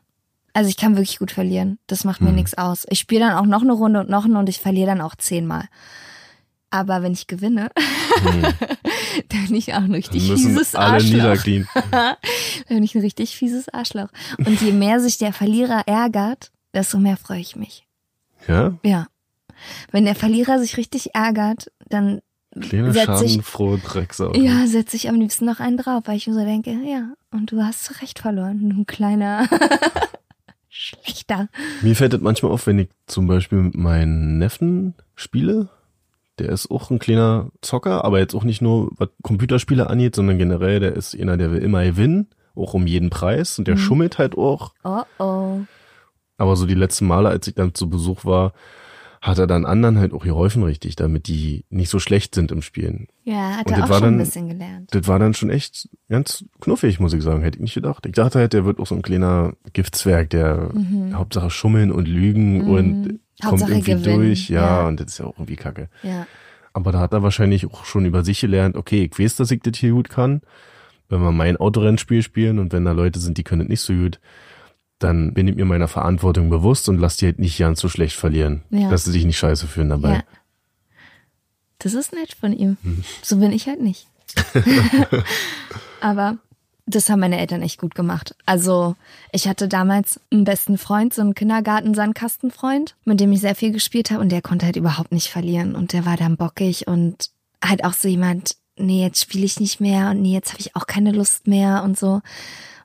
[0.54, 1.78] Also ich kann wirklich gut verlieren.
[1.88, 2.36] Das macht mir Hm.
[2.36, 2.86] nichts aus.
[2.88, 5.14] Ich spiele dann auch noch eine Runde und noch eine und ich verliere dann auch
[5.16, 5.64] zehnmal.
[6.70, 7.70] Aber wenn ich gewinne,
[9.28, 11.10] dann bin ich auch ein richtig fieses alle Arschloch.
[11.12, 11.68] niederknien.
[11.92, 12.16] Dann
[12.68, 14.08] bin ich ein richtig fieses Arschloch.
[14.38, 17.86] Und je mehr sich der Verlierer ärgert, desto mehr freue ich mich.
[18.48, 18.74] Ja?
[18.82, 19.06] Ja.
[19.92, 22.20] Wenn der Verlierer sich richtig ärgert, dann
[22.60, 24.32] Kleine schadenfrohe Drecksau.
[24.34, 27.50] ja, setze ich am liebsten noch einen drauf, weil ich mir so denke, ja, und
[27.52, 29.48] du hast zu Recht verloren, du kleiner
[30.76, 31.48] Schlechter.
[31.82, 35.68] Mir fällt das manchmal auf, wenn ich zum Beispiel mit meinen Neffen spiele.
[36.40, 40.36] Der ist auch ein kleiner Zocker, aber jetzt auch nicht nur, was Computerspiele angeht, sondern
[40.36, 43.56] generell, der ist einer, der will immer gewinnen, auch um jeden Preis.
[43.56, 44.74] Und der schummelt halt auch.
[44.82, 45.60] Oh oh.
[46.38, 48.52] Aber so die letzten Male, als ich dann zu Besuch war,
[49.24, 52.60] hat er dann anderen halt auch geholfen richtig, damit die nicht so schlecht sind im
[52.60, 53.08] Spielen.
[53.24, 54.94] Ja, hat Und er auch war schon ein dann- bisschen gelernt.
[54.94, 57.40] Das war dann schon echt ganz knuffig, muss ich sagen.
[57.40, 58.04] Hätte ich nicht gedacht.
[58.04, 60.68] Ich dachte halt, der wird auch so ein kleiner Giftzwerg, der
[61.14, 63.18] Hauptsache schummeln und lügen und kommt Mhm.
[63.44, 64.48] Hauptsache irgendwie gewinnen, durch.
[64.50, 64.88] Ja, ja.
[64.88, 65.88] und das ist ja auch irgendwie kacke.
[66.02, 66.26] Ja.
[66.74, 69.60] Aber da hat er wahrscheinlich auch schon über sich gelernt, okay, ich weiß, dass ich
[69.62, 70.42] das hier gut kann.
[71.08, 73.94] Wenn wir mein Autorennspiel spielen und wenn da Leute sind, die können das nicht so
[73.94, 74.20] gut,
[75.04, 78.16] dann bin ich mir meiner Verantwortung bewusst und lass die halt nicht ganz so schlecht
[78.16, 78.62] verlieren.
[78.70, 78.90] Ja.
[78.90, 80.14] Dass sie sich nicht scheiße fühlen dabei.
[80.14, 80.22] Ja.
[81.78, 82.76] Das ist nett von ihm.
[82.82, 83.04] Hm.
[83.22, 84.08] So bin ich halt nicht.
[86.00, 86.38] Aber
[86.86, 88.34] das haben meine Eltern echt gut gemacht.
[88.46, 88.96] Also
[89.32, 94.10] ich hatte damals einen besten Freund, so einen Kindergarten-Sandkastenfreund, mit dem ich sehr viel gespielt
[94.10, 97.30] habe und der konnte halt überhaupt nicht verlieren und der war dann bockig und
[97.62, 100.76] halt auch so jemand, nee, jetzt spiele ich nicht mehr und nee, jetzt habe ich
[100.76, 102.20] auch keine Lust mehr und so.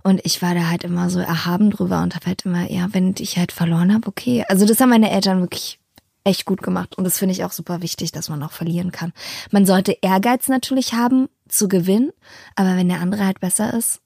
[0.03, 3.15] Und ich war da halt immer so erhaben drüber und habe halt immer, ja, wenn
[3.19, 4.45] ich halt verloren habe, okay.
[4.47, 5.79] Also das haben meine Eltern wirklich
[6.23, 6.97] echt gut gemacht.
[6.97, 9.13] Und das finde ich auch super wichtig, dass man auch verlieren kann.
[9.51, 12.11] Man sollte Ehrgeiz natürlich haben, zu gewinnen,
[12.55, 14.01] aber wenn der andere halt besser ist,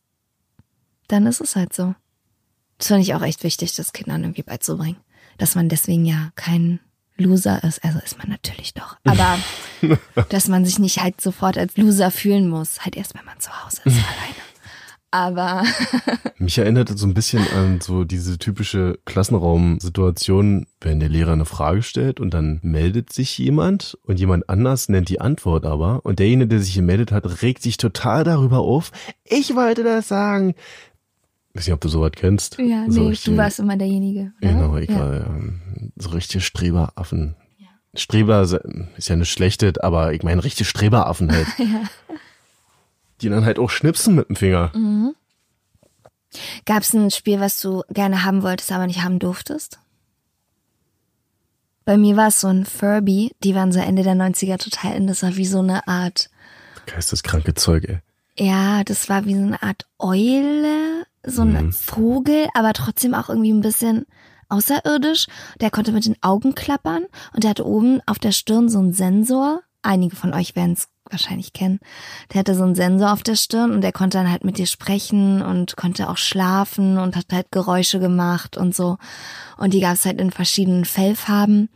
[1.07, 1.93] dann ist es halt so.
[2.77, 4.97] Das finde ich auch echt wichtig, das Kindern irgendwie beizubringen.
[5.37, 6.79] Dass man deswegen ja kein
[7.17, 7.83] Loser ist.
[7.83, 8.97] Also ist man natürlich doch.
[9.03, 9.37] Aber
[10.29, 12.81] dass man sich nicht halt sofort als Loser fühlen muss.
[12.81, 14.52] Halt erst, wenn man zu Hause ist, alleine.
[15.13, 15.61] Aber
[16.39, 21.45] Mich erinnert es so ein bisschen an so diese typische Klassenraumsituation, wenn der Lehrer eine
[21.45, 26.17] Frage stellt und dann meldet sich jemand und jemand anders nennt die Antwort aber und
[26.17, 28.91] derjenige, der sich gemeldet hat, regt sich total darüber auf.
[29.23, 30.55] Ich wollte das sagen.
[31.49, 32.57] Ich weiß nicht, ob du sowas kennst.
[32.57, 34.33] ja, so nee, richtig- du warst immer derjenige.
[34.41, 34.51] Oder?
[34.51, 35.27] Genau, ich ja.
[35.95, 37.35] so richtige Streberaffen.
[37.95, 38.63] Streber se-
[38.97, 41.45] ist ja nicht schlechtes, aber ich meine richtige Streberaffen halt.
[43.21, 44.71] Die dann halt auch schnipsen mit dem Finger.
[44.75, 45.15] Mhm.
[46.65, 49.79] Gab es ein Spiel, was du gerne haben wolltest, aber nicht haben durftest?
[51.85, 55.07] Bei mir war es so ein Furby, die waren so Ende der 90er total in.
[55.07, 56.29] Das war wie so eine Art,
[56.85, 57.99] Geisteskranke Zeug, ey.
[58.37, 63.51] ja, das war wie so eine Art Eule, so ein Vogel, aber trotzdem auch irgendwie
[63.51, 64.05] ein bisschen
[64.49, 65.27] außerirdisch.
[65.61, 68.93] Der konnte mit den Augen klappern und der hatte oben auf der Stirn so einen
[68.93, 69.61] Sensor.
[69.81, 71.79] Einige von euch werden es wahrscheinlich kennen.
[72.31, 74.67] Der hatte so einen Sensor auf der Stirn und der konnte dann halt mit dir
[74.67, 78.97] sprechen und konnte auch schlafen und hat halt Geräusche gemacht und so.
[79.57, 81.69] Und die gab es halt in verschiedenen Fellfarben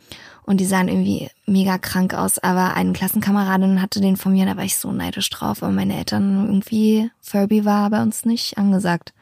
[0.48, 2.40] und die sahen irgendwie mega krank aus.
[2.40, 5.62] Aber eine Klassenkameradin hatte den von mir, da war ich so neidisch drauf.
[5.62, 9.14] Aber meine Eltern irgendwie, Furby war bei uns nicht angesagt.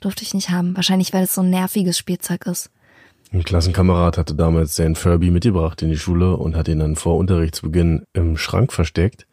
[0.00, 0.76] Durfte ich nicht haben.
[0.76, 2.70] Wahrscheinlich, weil es so ein nerviges Spielzeug ist.
[3.32, 7.16] Ein Klassenkamerad hatte damals seinen Furby mitgebracht in die Schule und hat ihn dann vor
[7.16, 9.26] Unterrichtsbeginn im Schrank versteckt.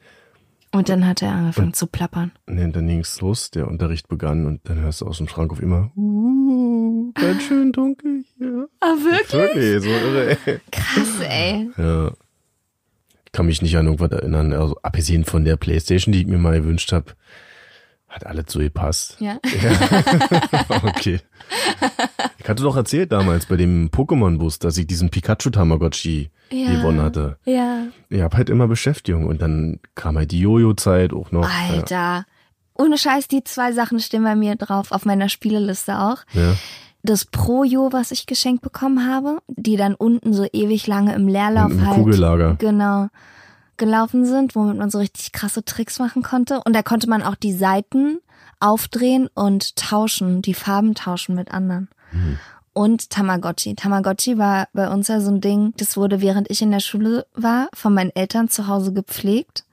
[0.75, 2.33] Und dann hat er angefangen zu plappern.
[2.47, 5.61] Und dann ging's los, der Unterricht begann und dann hörst du aus dem Schrank auf
[5.61, 8.67] immer, uh, ganz schön dunkel hier.
[8.81, 9.31] Ah, wirklich?
[9.31, 10.59] Wirklich, so irre, ey.
[10.73, 11.69] Krass, ey.
[11.77, 12.11] Ja.
[13.23, 16.38] Ich kann mich nicht an irgendwas erinnern, also abgesehen von der Playstation, die ich mir
[16.38, 17.13] mal gewünscht habe,
[18.15, 19.17] hat alles so gepasst.
[19.19, 19.38] Ja.
[20.84, 21.19] okay.
[22.39, 26.71] Ich hatte doch erzählt damals bei dem Pokémon-Bus, dass ich diesen Pikachu-Tamagotchi Ja.
[26.71, 27.38] gewonnen hatte.
[27.45, 27.84] Ja.
[28.10, 31.47] Ich hab halt immer Beschäftigung und dann kam halt die Jojo-Zeit auch noch.
[31.69, 32.25] Alter.
[32.73, 36.19] Ohne Scheiß, die zwei Sachen stehen bei mir drauf, auf meiner Spieleliste auch.
[36.34, 36.41] Ja.
[36.51, 36.56] ja.
[37.04, 41.71] Das Pro-Jo, was ich geschenkt bekommen habe, die dann unten so ewig lange im Leerlauf
[41.71, 41.97] Im halt.
[41.97, 42.56] Kugellager.
[42.58, 43.10] Genau.
[43.77, 46.61] Gelaufen sind, womit man so richtig krasse Tricks machen konnte.
[46.65, 48.19] Und da konnte man auch die Seiten
[48.59, 51.89] aufdrehen und tauschen, die Farben tauschen mit anderen.
[52.73, 53.75] Und Tamagotchi.
[53.75, 57.25] Tamagotchi war bei uns ja so ein Ding, das wurde während ich in der Schule
[57.33, 59.65] war, von meinen Eltern zu Hause gepflegt,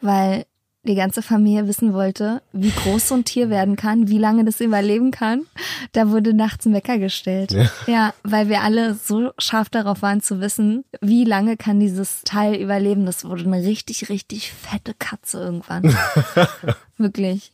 [0.00, 0.46] weil
[0.84, 4.60] die ganze Familie wissen wollte, wie groß so ein Tier werden kann, wie lange das
[4.60, 5.46] überleben kann.
[5.92, 7.52] Da wurde nachts ein Wecker gestellt.
[7.52, 7.70] Ja.
[7.86, 12.56] ja, weil wir alle so scharf darauf waren zu wissen, wie lange kann dieses Teil
[12.56, 13.06] überleben.
[13.06, 15.84] Das wurde eine richtig, richtig fette Katze irgendwann.
[16.96, 17.52] Wirklich.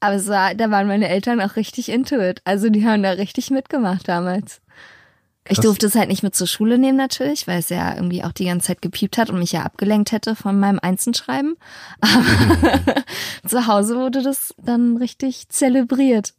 [0.00, 2.40] Aber es war, da waren meine Eltern auch richtig into it.
[2.44, 4.62] Also die haben da richtig mitgemacht damals.
[5.50, 8.32] Ich durfte es halt nicht mit zur Schule nehmen natürlich, weil es ja irgendwie auch
[8.32, 11.56] die ganze Zeit gepiept hat und mich ja abgelenkt hätte von meinem Einzelschreiben.
[12.00, 12.80] Aber
[13.48, 16.34] zu Hause wurde das dann richtig zelebriert.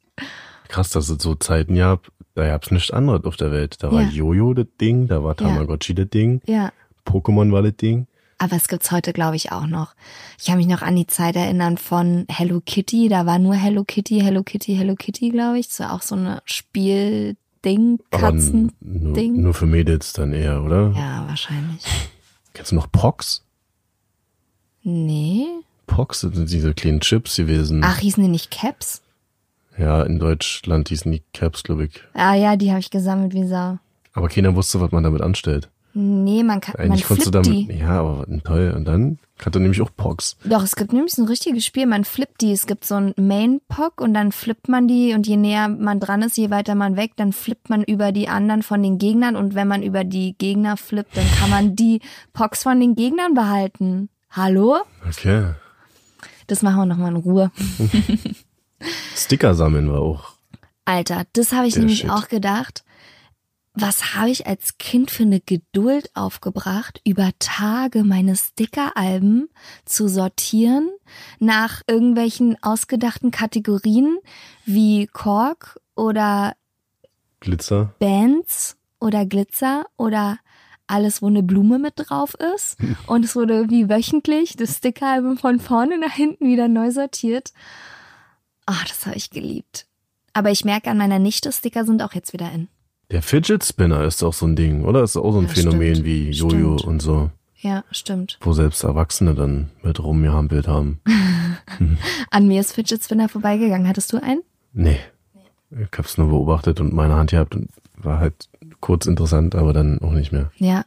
[0.70, 3.78] Krass, dass es so Zeiten gab, da gab's nichts anderes auf der Welt.
[3.84, 4.10] Da war Ja.
[4.10, 6.72] Jojo das Ding, da war Tamagotchi das Ding, Ja.
[7.06, 8.08] Pokémon war das Ding.
[8.38, 9.94] Aber es gibt's heute, glaube ich, auch noch.
[10.40, 13.08] Ich kann mich noch an die Zeit erinnern von Hello Kitty.
[13.08, 15.68] Da war nur Hello Kitty, Hello Kitty, Hello Kitty, glaube ich.
[15.68, 18.72] Das war auch so eine Spielding, N- Katzen.
[18.80, 19.42] nur, Ding.
[19.42, 20.92] nur für Mädels dann eher, oder?
[20.96, 21.84] Ja, wahrscheinlich.
[22.54, 23.44] Kennst du noch Pox?
[24.84, 25.46] Nee.
[25.88, 27.82] Pox sind diese kleinen Chips gewesen.
[27.84, 29.02] Ach, hießen die nicht Caps?
[29.78, 32.02] Ja, in Deutschland hießen die Caps, glaube ich.
[32.14, 33.78] Ah ja, die habe ich gesammelt wie Sau.
[34.14, 35.70] Aber keiner wusste, was man damit anstellt.
[35.94, 37.74] Nee, man kann, man Eigentlich du flippt damit, die.
[37.78, 38.74] ja, aber toll.
[38.76, 40.38] Und dann hatte nämlich auch Pox.
[40.46, 42.52] Doch, es gibt nämlich so ein richtiges Spiel, man flippt die.
[42.52, 46.22] Es gibt so ein Main-Pock und dann flippt man die und je näher man dran
[46.22, 49.54] ist, je weiter man weg, dann flippt man über die anderen von den Gegnern und
[49.56, 52.02] wenn man über die Gegner flippt, dann kann man die
[52.34, 54.10] Pocks von den Gegnern behalten.
[54.30, 54.78] Hallo?
[55.08, 55.54] Okay.
[56.48, 57.52] Das machen wir nochmal in Ruhe.
[59.16, 60.34] Sticker sammeln war auch.
[60.86, 62.10] Alter, das habe ich Der nämlich Shit.
[62.10, 62.84] auch gedacht.
[63.74, 69.50] Was habe ich als Kind für eine Geduld aufgebracht, über Tage meine Stickeralben
[69.86, 70.90] zu sortieren
[71.40, 74.18] nach irgendwelchen ausgedachten Kategorien
[74.66, 76.54] wie Kork oder
[77.40, 77.96] Glitzer.
[78.00, 80.38] Bands oder Glitzer oder
[80.86, 82.78] alles, wo eine Blume mit drauf ist.
[83.08, 87.54] Und es wurde wie wöchentlich das Stickeralbum von vorne nach hinten wieder neu sortiert.
[88.66, 89.88] Ah, das habe ich geliebt.
[90.34, 92.68] Aber ich merke an meiner Nichte, Sticker sind auch jetzt wieder in.
[93.12, 95.04] Der Fidget Spinner ist auch so ein Ding, oder?
[95.04, 96.06] Ist auch so ein Ja, Phänomen stimmt.
[96.08, 96.84] wie Jojo Stimmt.
[96.86, 98.38] und so, Ja, stimmt.
[98.42, 101.02] wo selbst Erwachsene dann mit rumgehampelt haben.
[102.32, 103.88] An mir ist Fidget Spinner vorbeigegangen.
[103.88, 104.42] Hattest du einen?
[104.74, 105.00] Nee.
[105.72, 110.00] Ich hab's nur beobachtet und meine Hand gehabt und war halt kurz interessant, aber dann
[110.02, 110.52] auch nicht mehr.
[110.58, 110.86] Ja.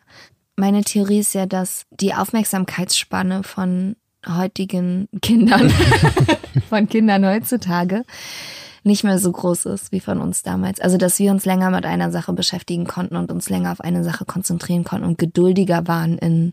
[0.57, 5.71] Meine Theorie ist ja, dass die Aufmerksamkeitsspanne von heutigen Kindern,
[6.69, 8.05] von Kindern heutzutage,
[8.85, 10.81] nicht mehr so groß ist wie von uns damals.
[10.81, 14.05] Also, dass wir uns länger mit einer Sache beschäftigen konnten und uns länger auf eine
[14.05, 16.53] Sache konzentrieren konnten und geduldiger waren in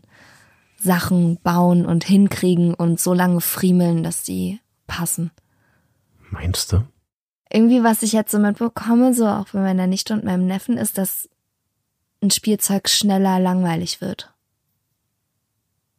[0.78, 5.30] Sachen bauen und hinkriegen und so lange friemeln, dass die passen.
[6.30, 6.82] Meinst du?
[7.52, 10.96] irgendwie, was ich jetzt so mitbekomme, so auch bei meiner Nichte und meinem Neffen, ist,
[10.98, 11.28] dass
[12.22, 14.32] ein Spielzeug schneller langweilig wird.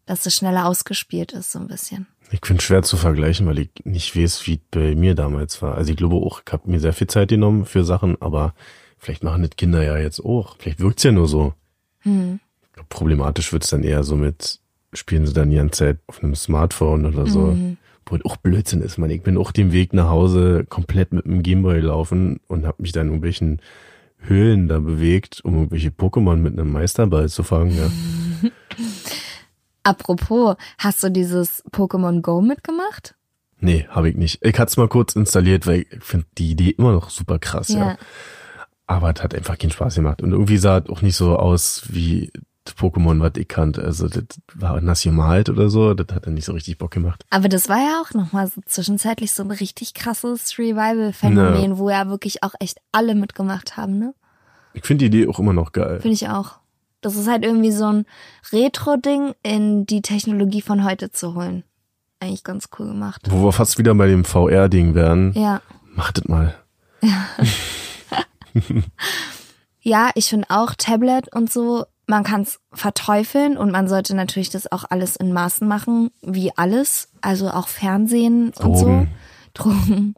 [0.05, 2.07] Dass es schneller ausgespielt ist, so ein bisschen.
[2.33, 5.75] Ich finde schwer zu vergleichen, weil ich nicht weiß, wie es bei mir damals war.
[5.75, 8.55] Also ich glaube auch, ich habe mir sehr viel Zeit genommen für Sachen, aber
[8.97, 10.55] vielleicht machen das Kinder ja jetzt auch.
[10.57, 11.53] Vielleicht wirkt's ja nur so.
[11.99, 12.39] Hm.
[12.89, 14.59] Problematisch wird's dann eher so mit,
[14.93, 17.51] spielen sie dann die ganze Zeit auf einem Smartphone oder so.
[17.51, 17.77] Mhm.
[18.07, 19.11] Wo auch Blödsinn ist, man.
[19.11, 22.93] Ich bin auch den Weg nach Hause komplett mit dem Gameboy gelaufen und habe mich
[22.93, 23.61] dann in irgendwelchen
[24.17, 27.77] Höhlen da bewegt, um irgendwelche Pokémon mit einem Meisterball zu fangen.
[27.77, 28.49] Ja.
[29.83, 33.15] Apropos, hast du dieses Pokémon Go mitgemacht?
[33.59, 34.43] Nee, habe ich nicht.
[34.43, 37.69] Ich hatte es mal kurz installiert, weil ich finde die Idee immer noch super krass,
[37.69, 37.97] ja.
[38.87, 40.21] Aber es hat einfach keinen Spaß gemacht.
[40.21, 42.31] Und irgendwie sah es auch nicht so aus wie
[42.67, 43.83] Pokémon, was ich kannte.
[43.83, 45.93] Also das war nass gemalt oder so.
[45.93, 47.23] Das hat dann nicht so richtig Bock gemacht.
[47.29, 52.09] Aber das war ja auch nochmal so zwischenzeitlich so ein richtig krasses Revival-Phänomen, wo ja
[52.09, 54.13] wirklich auch echt alle mitgemacht haben, ne?
[54.73, 55.99] Ich finde die Idee auch immer noch geil.
[56.01, 56.59] Finde ich auch.
[57.05, 58.05] Das ist halt irgendwie so ein
[58.51, 61.63] Retro-Ding in die Technologie von heute zu holen.
[62.19, 63.21] Eigentlich ganz cool gemacht.
[63.29, 65.33] Wo wir fast wieder bei dem VR-Ding wären.
[65.33, 65.61] Ja.
[65.95, 66.55] Machtet mal.
[69.85, 74.49] Ja, ich finde auch Tablet und so, man kann es verteufeln und man sollte natürlich
[74.49, 77.09] das auch alles in Maßen machen, wie alles.
[77.21, 78.85] Also auch Fernsehen und so.
[78.85, 79.11] Drogen.
[79.53, 80.15] Drogen.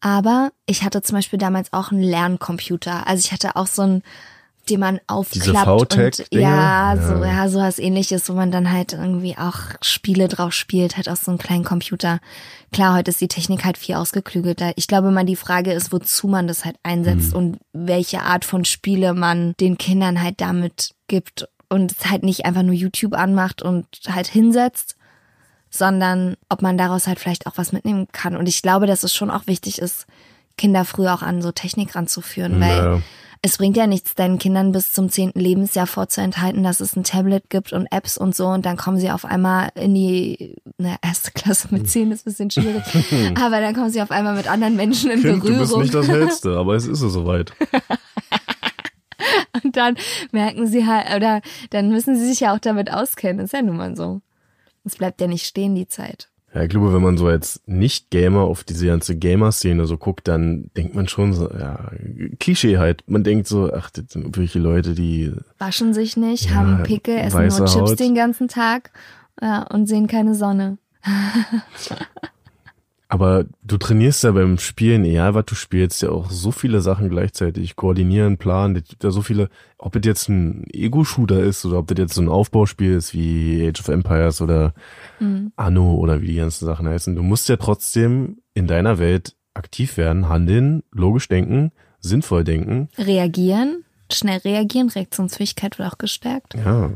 [0.00, 3.06] Aber ich hatte zum Beispiel damals auch einen Lerncomputer.
[3.06, 4.02] Also ich hatte auch so einen,
[4.68, 6.42] den man aufklappt und VTech-Dinger?
[6.42, 7.26] ja, so Ja.
[7.26, 11.30] ja, sowas ähnliches, wo man dann halt irgendwie auch Spiele drauf spielt, halt aus so
[11.32, 12.20] einem kleinen Computer.
[12.72, 14.72] Klar, heute ist die Technik halt viel ausgeklügelter.
[14.76, 18.64] Ich glaube mal, die Frage ist, wozu man das halt einsetzt und welche Art von
[18.64, 23.62] Spiele man den Kindern halt damit gibt und es halt nicht einfach nur YouTube anmacht
[23.62, 24.96] und halt hinsetzt,
[25.70, 28.36] sondern ob man daraus halt vielleicht auch was mitnehmen kann.
[28.36, 30.06] Und ich glaube, dass es schon auch wichtig ist,
[30.58, 33.00] Kinder früher auch an so Technik ranzuführen, weil Ja.
[33.44, 37.50] Es bringt ja nichts, deinen Kindern bis zum zehnten Lebensjahr vorzuenthalten, dass es ein Tablet
[37.50, 41.32] gibt und Apps und so und dann kommen sie auf einmal in die na, erste
[41.32, 42.84] Klasse mit zehn ist ein bisschen schwierig,
[43.34, 45.94] aber dann kommen sie auf einmal mit anderen Menschen in Kind, du bist Berührung nicht
[45.94, 47.52] das Hellste, aber es ist es soweit.
[49.64, 49.96] und dann
[50.30, 53.76] merken sie halt, oder dann müssen sie sich ja auch damit auskennen, ist ja nun
[53.76, 54.22] mal so.
[54.84, 56.31] Es bleibt ja nicht stehen, die Zeit.
[56.54, 60.70] Ja, ich glaube, wenn man so als Nicht-Gamer auf diese ganze Gamer-Szene so guckt, dann
[60.76, 61.90] denkt man schon so, ja,
[62.40, 63.04] Klischee halt.
[63.06, 67.16] Man denkt so, ach, das sind irgendwelche Leute, die, Waschen sich nicht, Ja, haben Pickel,
[67.16, 68.00] essen nur Chips Haut.
[68.00, 68.90] den ganzen Tag
[69.40, 70.76] ja, und sehen keine Sonne.
[73.12, 77.10] aber du trainierst ja beim Spielen, egal was du spielst, ja auch so viele Sachen
[77.10, 77.76] gleichzeitig.
[77.76, 81.88] Koordinieren, planen, es gibt ja so viele, ob es jetzt ein Ego-Shooter ist oder ob
[81.88, 84.72] das jetzt so ein Aufbauspiel ist wie Age of Empires oder
[85.56, 87.14] Anno oder wie die ganzen Sachen heißen.
[87.14, 91.70] Du musst ja trotzdem in deiner Welt aktiv werden, handeln, logisch denken,
[92.00, 92.88] sinnvoll denken.
[92.96, 96.54] Reagieren, schnell reagieren, Reaktionsfähigkeit wird auch gestärkt.
[96.54, 96.92] Ja,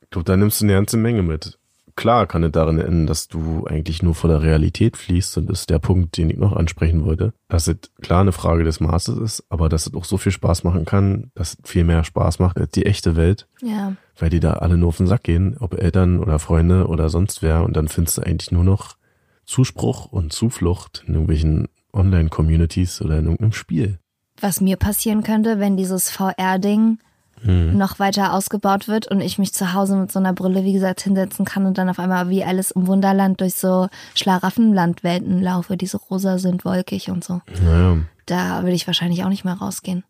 [0.00, 1.56] ich glaube, da nimmst du eine ganze Menge mit.
[1.94, 5.60] Klar kann es darin enden, dass du eigentlich nur vor der Realität fließt und das
[5.60, 7.32] ist der Punkt, den ich noch ansprechen wollte.
[7.48, 10.64] Dass es klar eine Frage des Maßes ist, aber dass es auch so viel Spaß
[10.64, 14.40] machen kann, dass es viel mehr Spaß macht als die echte Welt, Ja, weil die
[14.40, 17.76] da alle nur auf den Sack gehen, ob Eltern oder Freunde oder sonst wer und
[17.76, 18.96] dann findest du eigentlich nur noch
[19.44, 23.98] Zuspruch und Zuflucht in irgendwelchen Online-Communities oder in irgendeinem Spiel.
[24.40, 26.98] was mir passieren könnte, wenn dieses VR-Ding
[27.44, 31.00] noch weiter ausgebaut wird und ich mich zu Hause mit so einer Brille, wie gesagt,
[31.00, 35.86] hinsetzen kann und dann auf einmal wie Alice im Wunderland durch so Schlaraffenlandwelten laufe, die
[35.86, 37.40] so rosa sind, wolkig und so.
[37.64, 40.04] Naja, Da würde ich wahrscheinlich auch nicht mehr rausgehen.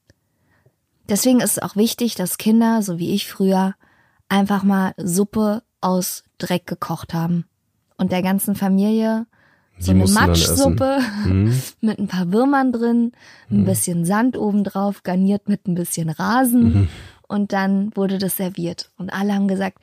[1.09, 3.75] Deswegen ist es auch wichtig, dass Kinder, so wie ich früher,
[4.29, 7.47] einfach mal Suppe aus Dreck gekocht haben.
[7.97, 9.27] Und der ganzen Familie
[9.79, 11.55] so Die eine Matschsuppe Hm?
[11.81, 13.13] mit ein paar Würmern drin,
[13.51, 16.89] ein bisschen Sand obendrauf, garniert mit ein bisschen Rasen.
[17.29, 18.91] Und dann wurde das serviert.
[18.99, 19.79] Und alle haben gesagt,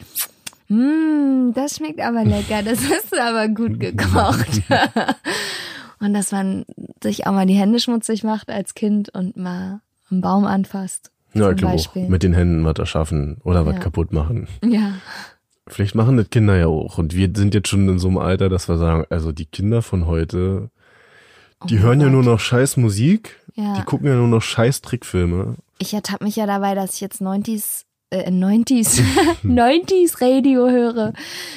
[0.67, 4.61] Mmm, das schmeckt aber lecker, das du aber gut gekocht.
[5.99, 6.65] und dass man
[7.01, 11.11] sich auch mal die Hände schmutzig macht als Kind und mal einen Baum anfasst.
[11.33, 11.77] ja, zum ich glaube auch.
[11.77, 12.07] Beispiel.
[12.09, 13.79] Mit den Händen was erschaffen oder was Ja.
[13.79, 14.47] kaputt machen.
[14.63, 14.93] Ja.
[15.67, 16.97] Vielleicht machen das Kinder ja auch.
[16.99, 19.81] Und wir sind jetzt schon in so einem Alter, dass wir sagen, also die Kinder
[19.81, 20.69] von heute,
[21.65, 22.13] die Oh hören ja Gott.
[22.13, 23.75] nur noch scheiß Musik, Ja.
[23.75, 25.55] die gucken ja nur noch scheiß Trickfilme.
[25.79, 29.01] Ich ertappe mich ja dabei, dass ich jetzt 90s, äh, 90s,
[29.43, 31.13] 90s Radio höre.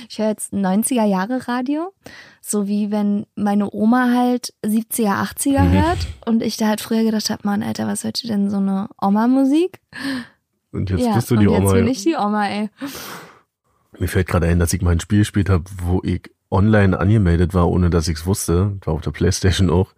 [0.08, 1.92] Ich höre jetzt 90er Jahre Radio.
[2.40, 5.72] So wie wenn meine Oma halt 70er, 80er Mhm.
[5.72, 8.56] hört und ich da halt früher gedacht habe, Mann, Alter, was hört ihr denn so
[8.56, 9.78] eine Oma-Musik?
[10.72, 11.72] Und jetzt Ja, bist du und die jetzt Oma.
[11.74, 12.70] bin ich die Oma, ey.
[13.98, 17.54] Mir fällt gerade ein, dass ich mal ein Spiel gespielt habe, wo ich online angemeldet
[17.54, 18.76] war, ohne dass ich es wusste.
[18.84, 19.94] War auf der Playstation auch.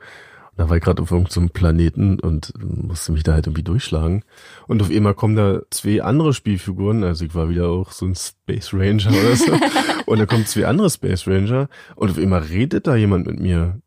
[0.53, 4.23] Und da war ich gerade auf irgendeinem Planeten und musste mich da halt irgendwie durchschlagen.
[4.69, 7.03] Und auf einmal kommen da zwei andere Spielfiguren.
[7.03, 9.53] Also ich war wieder auch so ein Space Ranger oder so.
[10.07, 11.69] und da kommen zwei andere Space Ranger.
[11.97, 13.81] Und auf einmal redet da jemand mit mir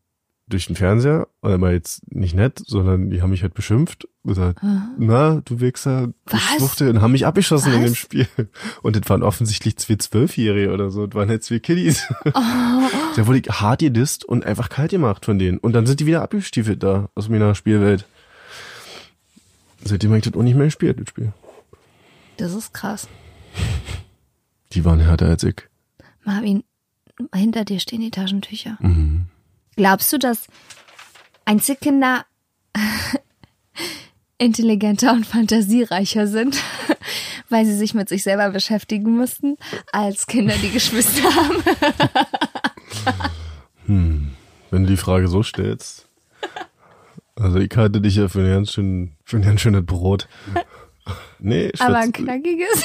[0.48, 1.28] durch den Fernseher.
[1.42, 4.08] Er war jetzt nicht nett, sondern die haben mich halt beschimpft.
[4.22, 4.60] Und gesagt,
[4.98, 6.40] na, du Wichser, du Was?
[6.56, 6.90] Schwuchtel.
[6.90, 7.90] Und haben mich abgeschossen in Was?
[7.90, 8.28] dem Spiel.
[8.82, 11.06] Und das waren offensichtlich zwei Zwölfjährige oder so.
[11.06, 12.06] Das waren halt zwei Kiddies.
[12.24, 15.58] Da wurde ich hart gedisst und einfach kalt gemacht von denen.
[15.58, 18.06] Und dann sind die wieder abgestiefelt da aus meiner Spielwelt.
[19.84, 21.32] Seitdem habe ich das auch nicht mehr gespielt, das Spiel.
[22.36, 23.08] Das ist krass.
[24.72, 25.56] Die waren härter als ich.
[26.24, 26.62] Marvin,
[27.34, 28.76] hinter dir stehen die Taschentücher.
[28.80, 29.26] Mhm.
[29.78, 30.48] Glaubst du, dass
[31.44, 32.26] Einzelkinder
[34.38, 36.60] intelligenter und fantasiereicher sind,
[37.48, 39.56] weil sie sich mit sich selber beschäftigen mussten,
[39.92, 41.62] als Kinder, die Geschwister haben?
[43.86, 46.08] Wenn du die Frage so stellst.
[47.36, 50.26] Also ich halte dich ja für einen ganz schön ein schönes Brot.
[51.38, 52.82] Nee, ich Aber ein knackiges.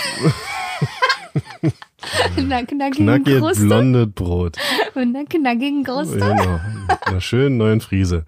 [2.37, 4.57] Einer knackigen knackiges Kruste blondes Brot.
[4.95, 6.19] und einer knackigen Kruste.
[6.19, 6.59] Genau.
[7.05, 8.25] Einer schönen neuen Friese.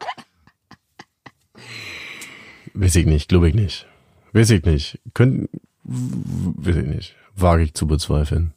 [2.73, 3.87] Weiß ich nicht, glaube ich nicht.
[4.33, 4.99] Weiß ich nicht.
[5.13, 5.49] Können,
[5.83, 7.15] weiß ich nicht.
[7.35, 8.53] Wage ich zu bezweifeln.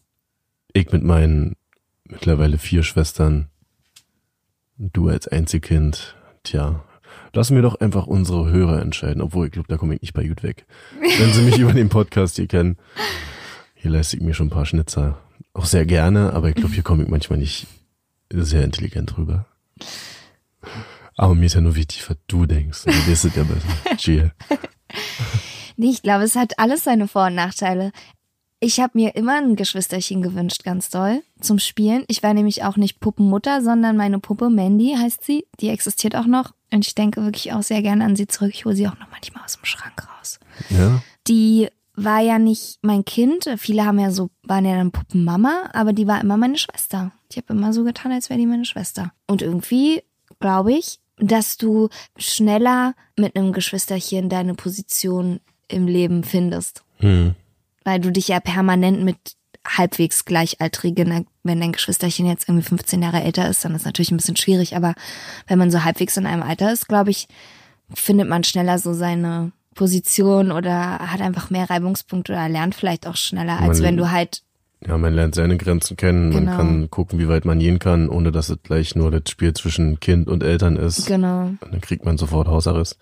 [0.72, 1.56] Ich mit meinen
[2.04, 3.48] mittlerweile vier Schwestern,
[4.78, 6.84] du als Einzelkind, tja,
[7.32, 10.26] lassen wir doch einfach unsere Hörer entscheiden, obwohl ich glaube, da komme ich nicht bei
[10.26, 10.66] gut weg.
[11.00, 12.78] Wenn sie mich über den Podcast hier kennen,
[13.80, 15.18] hier leiste ich mir schon ein paar Schnitzer.
[15.54, 17.66] Auch sehr gerne, aber ich glaube, hier komme ich manchmal nicht
[18.30, 19.46] sehr intelligent rüber.
[21.16, 22.84] Aber mir ist ja nur wichtig, was du denkst.
[22.84, 23.96] Du weißt es ja besser.
[23.96, 24.32] Chill.
[25.76, 27.92] Nee, ich glaube, es hat alles seine Vor- und Nachteile.
[28.60, 32.04] Ich habe mir immer ein Geschwisterchen gewünscht, ganz doll, zum Spielen.
[32.08, 35.46] Ich war nämlich auch nicht Puppenmutter, sondern meine Puppe Mandy heißt sie.
[35.60, 36.52] Die existiert auch noch.
[36.72, 38.50] Und ich denke wirklich auch sehr gerne an sie zurück.
[38.52, 40.40] Ich hole sie auch noch manchmal aus dem Schrank raus.
[40.70, 41.00] Ja?
[41.28, 41.68] Die
[42.04, 43.48] war ja nicht mein Kind.
[43.56, 47.12] Viele haben ja so, waren ja dann Puppenmama, aber die war immer meine Schwester.
[47.30, 49.12] Ich habe immer so getan, als wäre die meine Schwester.
[49.26, 50.02] Und irgendwie
[50.40, 56.84] glaube ich, dass du schneller mit einem Geschwisterchen deine Position im Leben findest.
[56.98, 57.34] Hm.
[57.84, 59.36] Weil du dich ja permanent mit
[59.66, 64.16] halbwegs Gleichaltrigen, wenn dein Geschwisterchen jetzt irgendwie 15 Jahre älter ist, dann ist natürlich ein
[64.16, 64.94] bisschen schwierig, aber
[65.46, 67.28] wenn man so halbwegs in einem Alter ist, glaube ich,
[67.92, 73.16] findet man schneller so seine Position oder hat einfach mehr Reibungspunkte oder lernt vielleicht auch
[73.16, 74.42] schneller, als Man- wenn du halt,
[74.86, 76.28] Ja, man lernt seine Grenzen kennen.
[76.30, 76.56] Man Genau.
[76.56, 79.98] kann gucken, wie weit man gehen kann, ohne dass es gleich nur das Spiel zwischen
[79.98, 81.06] Kind und Eltern ist.
[81.06, 81.46] genau.
[81.46, 82.96] Und dann kriegt man sofort Hausarrest.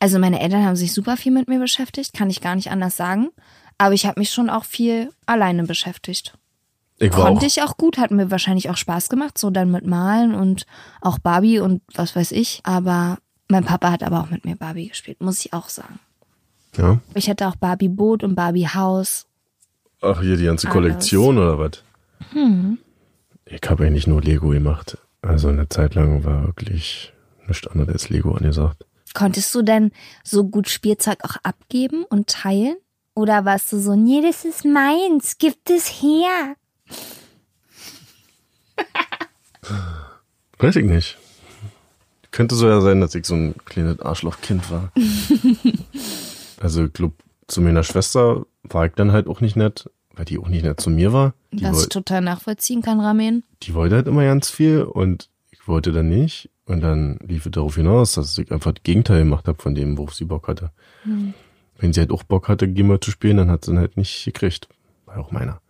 [0.00, 2.96] Also meine Eltern haben sich super viel mit mir beschäftigt, kann ich gar nicht anders
[2.96, 3.28] sagen.
[3.78, 6.34] Aber ich habe mich schon auch viel alleine beschäftigt.
[6.98, 9.70] Ich war Konnte auch, ich auch gut, hat mir wahrscheinlich auch Spaß gemacht, so dann
[9.70, 10.66] mit Malen und
[11.00, 12.60] auch Barbie und was weiß ich.
[12.64, 15.98] Aber mein Papa hat aber auch mit mir Barbie gespielt, muss ich auch sagen.
[16.76, 16.98] Ja.
[17.14, 19.26] Ich hatte auch Barbie Boot und Barbie Haus.
[20.00, 20.74] Ach, hier die ganze Alles.
[20.74, 21.82] Kollektion oder was?
[22.32, 22.78] Hm.
[23.46, 24.98] Ich habe eigentlich nur Lego gemacht.
[25.22, 27.12] Also eine Zeit lang war wirklich
[27.46, 28.84] nichts anderes als Lego angesagt.
[29.14, 29.90] Konntest du denn
[30.22, 32.76] so gut Spielzeug auch abgeben und teilen?
[33.14, 36.54] Oder warst du so, nee, das ist meins, gib es her?
[40.58, 41.18] Weiß ich nicht.
[42.30, 44.92] Könnte so ja sein, dass ich so ein kleines Arschlochkind war.
[46.60, 47.12] also, ich glaub,
[47.46, 50.80] zu meiner Schwester war ich dann halt auch nicht nett, weil die auch nicht nett
[50.80, 51.34] zu mir war.
[51.52, 53.44] Die, Was ich total nachvollziehen kann, Ramen.
[53.62, 56.50] die wollte halt immer ganz viel und ich wollte dann nicht.
[56.66, 59.96] Und dann lief es darauf hinaus, dass ich einfach das Gegenteil gemacht habe von dem,
[59.96, 60.70] worauf sie Bock hatte.
[61.78, 64.24] Wenn sie halt auch Bock hatte, Gamer zu spielen, dann hat sie ihn halt nicht
[64.26, 64.68] gekriegt.
[65.06, 65.62] War auch meiner.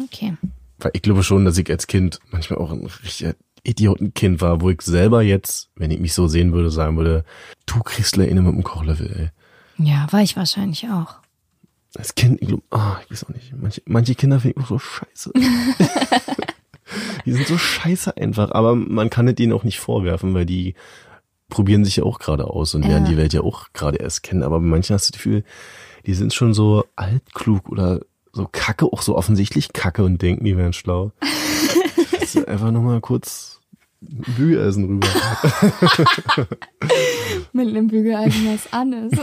[0.00, 0.36] Okay.
[0.78, 3.34] Weil ich glaube schon, dass ich als Kind manchmal auch ein richtiger
[3.64, 7.24] Idiotenkind war, wo ich selber jetzt, wenn ich mich so sehen würde, sagen würde,
[7.66, 9.30] du kriegst eine mit dem Kochlöffel, ey.
[9.78, 11.16] Ja, war ich wahrscheinlich auch.
[11.96, 13.52] Als Kind, ah, ich weiß auch nicht.
[13.56, 15.32] Manche, manche Kinder finde ich auch so scheiße.
[17.24, 20.74] die sind so scheiße einfach, aber man kann es denen auch nicht vorwerfen, weil die
[21.48, 23.12] probieren sich ja auch gerade aus und lernen Ja.
[23.12, 24.42] die Welt ja auch gerade erst kennen.
[24.42, 25.44] Aber bei manchen hast du das Gefühl,
[26.06, 28.00] die sind schon so altklug oder
[28.32, 31.12] so kacke, auch so offensichtlich kacke und denken, die wären schlau.
[32.20, 33.57] Das einfach nochmal kurz
[34.00, 35.08] Bügeleisen rüber.
[37.52, 39.20] Mit einem Bügeleisen, was an ist.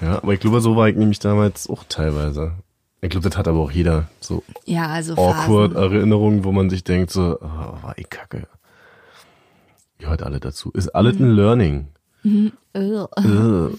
[0.00, 2.52] Ja, aber ich glaube, so war ich nämlich damals auch teilweise.
[3.00, 5.92] Ich glaube, das hat aber auch jeder so ja, also awkward Phasen.
[5.92, 8.48] Erinnerungen, wo man sich denkt so, oh, war ich kacke.
[9.98, 10.70] Gehört alle dazu.
[10.72, 11.88] Ist alles ein Learning.
[12.24, 12.52] Ugh.
[12.74, 13.78] Ugh.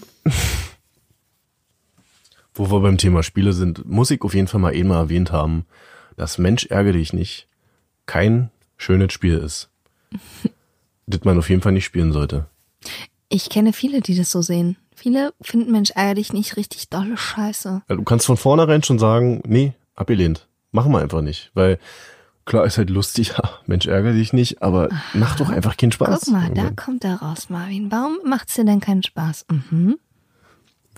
[2.54, 5.30] Wo wir beim Thema Spiele sind, muss ich auf jeden Fall mal eben mal erwähnt
[5.30, 5.66] haben,
[6.16, 7.48] dass Mensch ärgere dich nicht
[8.06, 9.70] kein schönes Spiel ist.
[11.06, 12.46] das man auf jeden Fall nicht spielen sollte.
[13.28, 14.76] Ich kenne viele, die das so sehen.
[14.94, 17.82] Viele finden Mensch ärger dich nicht richtig dolle Scheiße.
[17.88, 20.48] Du kannst von vornherein schon sagen, nee, abgelehnt.
[20.72, 21.50] Machen wir einfach nicht.
[21.54, 21.78] Weil
[22.44, 26.22] klar ist halt lustig, ja, Mensch ärgere dich nicht, aber macht doch einfach keinen Spaß.
[26.24, 27.90] Guck mal, da kommt er raus, Marvin.
[27.90, 29.46] Warum macht's dir denn keinen Spaß?
[29.50, 29.98] Mhm.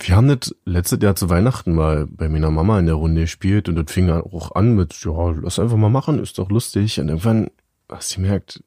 [0.01, 3.67] Wir haben das letztes Jahr zu Weihnachten mal bei meiner Mama in der Runde gespielt
[3.67, 7.01] und das fing auch an mit, ja, lass einfach mal machen, ist doch lustig.
[7.01, 7.49] Und irgendwann
[7.89, 8.63] hast du gemerkt,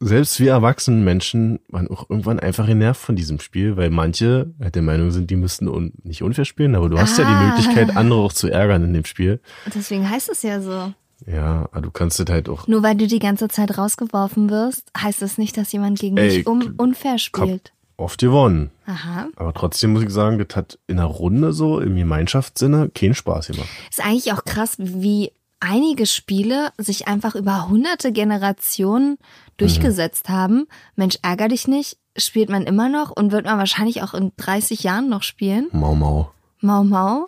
[0.00, 4.74] selbst wir erwachsenen Menschen waren auch irgendwann einfach genervt von diesem Spiel, weil manche halt
[4.74, 7.40] der Meinung sind, die müssten un nicht unfair spielen, aber du hast ja Ah.
[7.40, 9.40] die Möglichkeit, andere auch zu ärgern in dem Spiel.
[9.74, 10.92] Deswegen heißt es ja so.
[11.26, 14.90] Ja, aber du kannst das halt auch Nur weil du die ganze Zeit rausgeworfen wirst,
[14.98, 17.72] heißt das nicht, dass jemand gegen Ey, dich um, unfair spielt.
[17.96, 18.72] oft gewonnen.
[18.84, 19.28] Aha.
[19.36, 23.46] Aber trotzdem muss ich sagen, das hat in der Runde so, im Gemeinschaftssinne, keinen Spaß
[23.46, 23.68] gemacht.
[23.88, 25.30] Ist eigentlich auch krass, wie
[25.64, 29.16] einige Spiele sich einfach über hunderte Generationen
[29.56, 30.66] durchgesetzt haben.
[30.94, 34.82] Mensch, ärger dich nicht, spielt man immer noch und wird man wahrscheinlich auch in 30
[34.82, 35.68] Jahren noch spielen.
[35.72, 36.30] Mau Mau.
[36.60, 37.26] Mau Mau.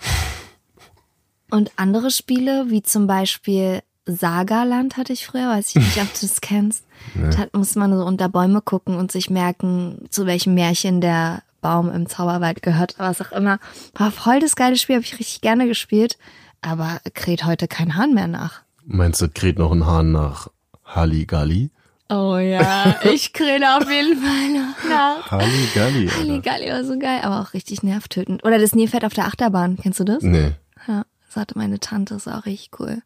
[1.51, 6.21] Und andere Spiele, wie zum Beispiel Sagaland hatte ich früher, weiß ich nicht, ob du
[6.21, 6.85] das kennst.
[7.15, 11.91] Da muss man so unter Bäume gucken und sich merken, zu welchem Märchen der Baum
[11.91, 13.59] im Zauberwald gehört, was auch immer.
[13.95, 16.19] War voll das geile Spiel, habe ich richtig gerne gespielt,
[16.63, 18.63] aber kräht heute kein Hahn mehr nach.
[18.85, 20.49] Meinst du, kräht noch ein Hahn nach
[20.85, 21.71] Halligalli?
[22.09, 25.31] Oh ja, ich krähe auf jeden Fall noch nach.
[25.31, 26.19] Halligalli, Alter.
[26.21, 28.45] Halligalli war so geil, aber auch richtig nervtötend.
[28.45, 30.23] Oder das Nilpferd auf der Achterbahn, kennst du das?
[30.23, 30.53] Nee.
[30.87, 33.03] Ja, das hatte meine Tante, das ist auch richtig cool.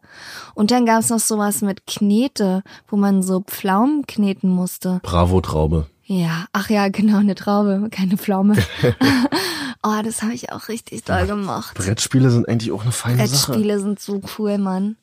[0.54, 5.00] Und dann gab's noch sowas mit Knete, wo man so Pflaumen kneten musste.
[5.02, 5.86] Bravo Traube.
[6.10, 8.56] Ja, ach ja, genau, eine Traube, keine Pflaume.
[9.84, 11.76] oh, das habe ich auch richtig doll gemacht.
[11.76, 13.52] Brettspiele sind eigentlich auch eine feine Sache.
[13.52, 14.96] Brettspiele sind so cool, Mann.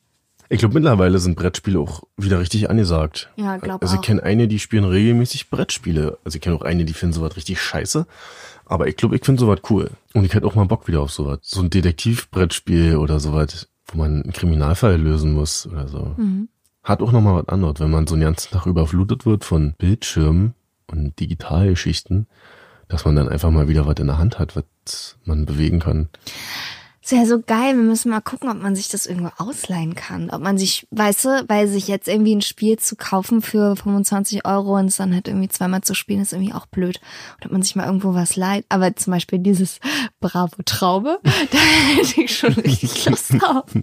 [0.49, 3.29] Ich glaube, mittlerweile sind Brettspiele auch wieder richtig angesagt.
[3.37, 6.17] Ja, glaub Also ich kenne eine, die spielen regelmäßig Brettspiele.
[6.25, 8.05] Also ich kenne auch eine, die finden sowas richtig scheiße.
[8.65, 9.91] Aber ich glaube, ich finde sowas cool.
[10.13, 11.39] Und ich hätte auch mal Bock wieder auf sowas.
[11.41, 16.15] So ein Detektivbrettspiel oder sowas, wo man einen Kriminalfall lösen muss oder so.
[16.17, 16.49] Mhm.
[16.83, 20.53] Hat auch nochmal was anderes, wenn man so den ganzen Tag überflutet wird von Bildschirmen
[20.87, 22.27] und Digitalgeschichten,
[22.87, 26.09] dass man dann einfach mal wieder was in der Hand hat, was man bewegen kann.
[27.07, 27.73] Ist ja so geil.
[27.77, 30.29] Wir müssen mal gucken, ob man sich das irgendwo ausleihen kann.
[30.29, 34.45] Ob man sich, weißt du, weil sich jetzt irgendwie ein Spiel zu kaufen für 25
[34.45, 36.99] Euro und es dann halt irgendwie zweimal zu spielen, ist irgendwie auch blöd.
[37.37, 38.65] Oder ob man sich mal irgendwo was leiht.
[38.67, 39.79] Aber zum Beispiel dieses
[40.19, 43.71] Bravo Traube, da hätte ich schon richtig Lust drauf.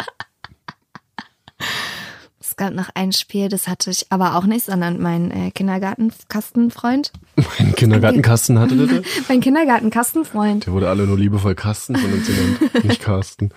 [2.46, 7.10] Es gab noch ein Spiel, das hatte ich aber auch nicht, sondern mein äh, Kindergartenkastenfreund.
[7.58, 9.02] Mein Kindergartenkasten hatte das.
[9.28, 10.66] Mein Kindergartenkastenfreund.
[10.66, 13.48] Der wurde alle nur liebevoll Kasten von uns genannt, nicht Carsten.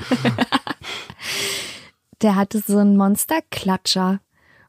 [2.22, 4.22] der hatte so einen Monsterklatscher.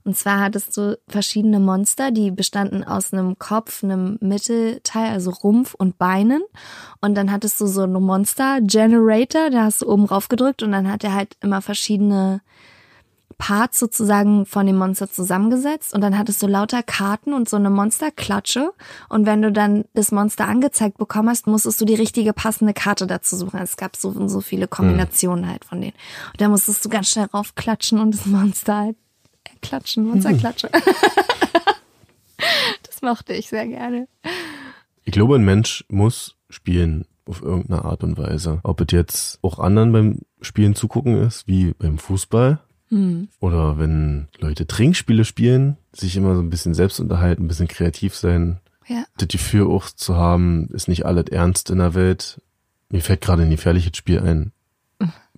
[0.02, 5.74] Und zwar hattest du verschiedene Monster, die bestanden aus einem Kopf, einem Mittelteil, also Rumpf
[5.74, 6.42] und Beinen.
[7.00, 10.90] Und dann hattest du so einen Monster-Generator, da hast du oben rauf gedrückt und dann
[10.90, 12.40] hat er halt immer verschiedene
[13.38, 17.70] Parts sozusagen von dem Monster zusammengesetzt und dann hattest du lauter Karten und so eine
[17.70, 18.72] Monsterklatsche
[19.08, 23.06] und wenn du dann das Monster angezeigt bekommen hast, musstest du die richtige passende Karte
[23.06, 23.60] dazu suchen.
[23.60, 25.94] Es gab so und so viele Kombinationen halt von denen.
[26.32, 28.96] Und da musstest du ganz schnell raufklatschen und das Monster halt
[29.62, 30.70] klatschen, Monsterklatsche.
[32.82, 34.08] das mochte ich sehr gerne.
[35.04, 38.60] Ich glaube, ein Mensch muss spielen auf irgendeine Art und Weise.
[38.62, 42.60] Ob es jetzt auch anderen beim Spielen zugucken ist, wie beim Fußball.
[42.90, 48.14] Oder wenn Leute Trinkspiele spielen, sich immer so ein bisschen selbst unterhalten, ein bisschen kreativ
[48.16, 48.60] sein.
[48.86, 49.04] Ja.
[49.18, 52.40] Das Gefühl auch zu haben, ist nicht alles ernst in der Welt.
[52.88, 54.52] Mir fällt gerade ein gefährliches Spiel ein,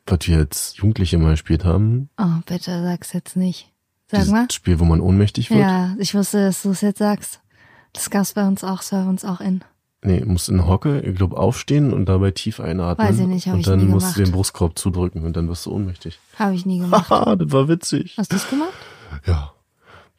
[0.06, 2.10] was wir als Jugendliche mal gespielt haben.
[2.16, 3.72] Oh, bitte sag's jetzt nicht.
[4.06, 4.50] Sag Dieses mal.
[4.50, 5.60] Spiel, wo man ohnmächtig wird.
[5.60, 7.40] Ja, ich wusste, dass du es jetzt sagst.
[7.92, 9.64] Das gab's bei uns auch, das war bei uns auch in.
[10.02, 13.06] Nee, musst in Hocke, ich glaube, aufstehen und dabei tief einatmen.
[13.06, 14.28] Weiß ich nicht, hab Und ich dann nie musst du gemacht.
[14.28, 16.18] den Brustkorb zudrücken und dann wirst du ohnmächtig.
[16.38, 17.10] Habe ich nie gemacht.
[17.10, 18.14] Haha, das war witzig.
[18.16, 18.72] Hast du's gemacht?
[19.26, 19.52] Ja.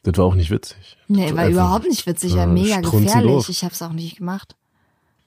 [0.04, 0.96] Das war auch nicht witzig.
[1.08, 3.48] Nee, Das war überhaupt nicht witzig, war ja, mega gefährlich.
[3.48, 4.56] Ich hab's auch nicht gemacht.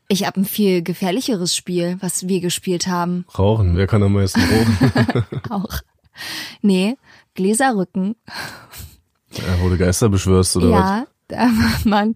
[0.07, 3.25] Ich hab ein viel gefährlicheres Spiel, was wir gespielt haben.
[3.37, 5.25] Rauchen, wer kann am meisten rauchen?
[5.49, 5.79] Auch.
[6.61, 6.95] Nee,
[7.33, 8.15] Gläserrücken.
[9.31, 10.79] ja, wo du Geister beschwörst oder was?
[10.79, 11.49] ja, da
[11.85, 12.13] man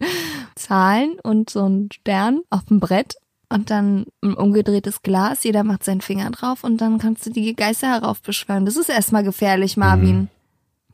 [0.60, 3.16] Zahlen und so ein Stern auf dem Brett
[3.50, 5.44] und dann ein umgedrehtes Glas.
[5.44, 8.66] Jeder macht seinen Finger drauf und dann kannst du die Geister heraufbeschwören.
[8.66, 10.30] Das ist erstmal gefährlich, Marvin.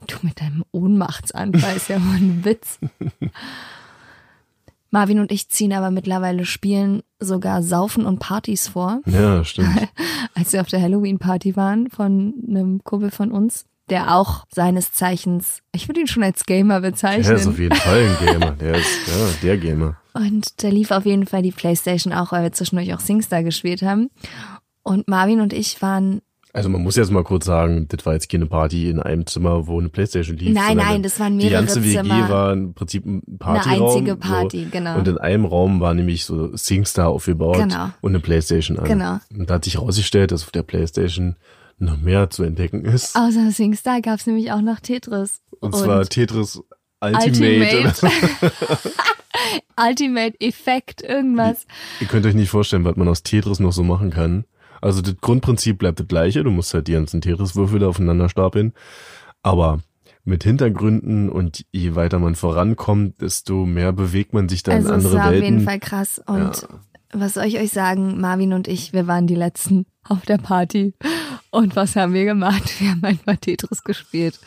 [0.08, 2.80] Du mit deinem Ohnmachtsanfall ist ja wohl ein Witz.
[4.92, 9.02] Marvin und ich ziehen aber mittlerweile Spielen sogar Saufen und Partys vor.
[9.06, 9.90] Ja, stimmt.
[10.36, 15.60] Als wir auf der Halloween-Party waren von einem Kumpel von uns, der auch seines Zeichens,
[15.72, 17.24] ich würde ihn schon als Gamer bezeichnen.
[17.26, 18.52] Der ist auf jeden Fall ein Gamer.
[18.52, 19.14] Der ist, ja,
[19.44, 19.98] der Gamer.
[20.14, 23.82] Und da lief auf jeden Fall die Playstation auch, weil wir zwischendurch auch Singstar gespielt
[23.82, 24.10] haben.
[24.84, 26.22] Und Marvin und ich waren,
[26.54, 29.68] Also man muss jetzt mal kurz sagen, das war jetzt keine Party in einem Zimmer,
[29.68, 30.54] wo eine Playstation lief.
[30.54, 32.30] Nein, nein, das waren Die mehrere ganze WG Zimmer.
[32.30, 33.90] war im Prinzip ein Partyraum.
[33.90, 34.70] einzige Party, so.
[34.72, 34.98] genau.
[34.98, 37.90] Und in einem Raum war nämlich so Singstar aufgebaut Genau.
[38.02, 38.86] und eine Playstation an.
[38.86, 39.20] Genau.
[39.38, 41.36] Und da hat sich herausgestellt, dass auf der Playstation
[41.78, 43.16] noch mehr zu entdecken ist.
[43.16, 45.42] außer Singstar gab es nämlich auch noch Tetris.
[45.60, 46.62] Und, zwar Tetris
[47.02, 47.94] Ultimate.
[48.02, 48.12] Ultimate.
[49.78, 51.66] Ultimate Effekt, irgendwas.
[52.00, 54.46] Ihr könnt euch nicht vorstellen, was man aus Tetris noch so machen kann.
[54.82, 56.44] Also das Grundprinzip bleibt das gleiche.
[56.44, 58.74] Du musst halt die ganzen Tetris-Würfel da aufeinander stapeln.
[59.42, 59.80] Aber
[60.24, 64.96] mit Hintergründen und je weiter man vorankommt, desto mehr bewegt man sich da Also in
[65.00, 65.54] es andere war auf Welten.
[65.54, 66.22] jeden Fall krass.
[66.26, 66.68] Und
[67.20, 68.20] was soll ich euch sagen?
[68.20, 70.94] Marvin und ich, wir waren die Letzten auf der Party.
[71.52, 72.80] Und was haben wir gemacht?
[72.80, 74.40] Wir haben einfach Tetris gespielt.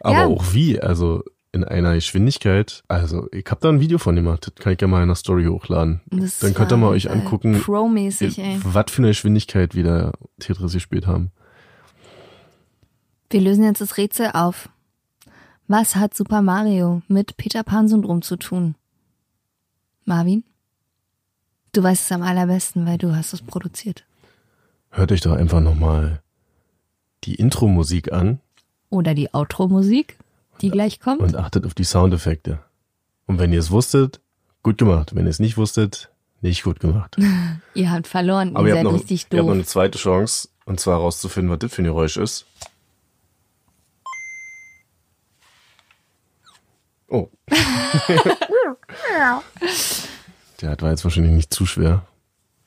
[0.00, 0.26] Aber Ja.
[0.26, 0.80] auch wie?
[0.80, 2.82] Also in einer Geschwindigkeit.
[2.88, 5.14] Also, ich habe da ein Video von gemacht, das kann ich gerne mal in der
[5.16, 6.00] Story hochladen.
[6.10, 8.60] Das Dann könnt ihr mal euch äh, angucken, Pro-mäßig, ey.
[8.62, 11.30] was für eine Geschwindigkeit wir da Tetris gespielt haben.
[13.30, 14.68] Wir lösen jetzt das Rätsel auf.
[15.66, 18.74] Was hat Super Mario mit Peter Pan-Syndrom zu tun?
[20.04, 20.44] Marvin?
[21.72, 24.04] Du weißt es am allerbesten, weil du hast es produziert.
[24.90, 26.22] Hört euch doch einfach nochmal
[27.24, 28.40] die Intro-Musik an
[28.90, 30.16] Oder die Outro-Musik,
[30.60, 31.20] die gleich kommt.
[31.20, 32.60] und achtet auf die Soundeffekte.
[33.26, 34.20] Und wenn ihr es wusstet,
[34.62, 35.14] gut gemacht.
[35.14, 36.10] Wenn ihr es nicht wusstet,
[36.40, 37.16] nicht gut gemacht.
[37.74, 39.52] Ihr habt verloren, Aber ihr ihr habt, seid noch, richtig ihr habt noch doof.
[39.54, 42.46] eine zweite Chance, und zwar herauszufinden, was das für ein Geräusch ist.
[47.08, 47.28] Oh.
[50.60, 52.06] Der war jetzt wahrscheinlich nicht zu schwer.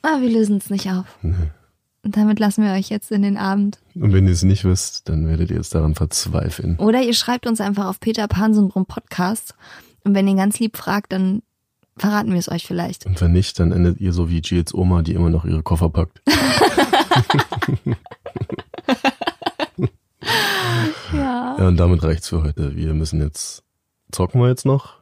[0.02, 1.06] Ah, wir lösen es nicht auf.
[1.24, 3.80] Und damit lassen wir euch jetzt in den Abend.
[3.96, 6.78] Und wenn ihr es nicht wisst, dann werdet ihr jetzt daran verzweifeln.
[6.78, 9.56] Oder ihr schreibt uns einfach auf Peter Pan Syndrom Podcast.
[10.04, 11.44] Und wenn ihr ganz lieb fragt, dann
[11.98, 13.06] verraten wir es euch vielleicht.
[13.06, 15.90] Und wenn nicht, dann endet ihr so wie Gilles Oma, die immer noch ihre Koffer
[15.90, 16.22] packt.
[21.14, 21.58] Ja.
[21.60, 22.76] Ja, und damit reicht's für heute.
[22.76, 23.64] Wir müssen jetzt,
[24.12, 25.00] zocken wir jetzt noch?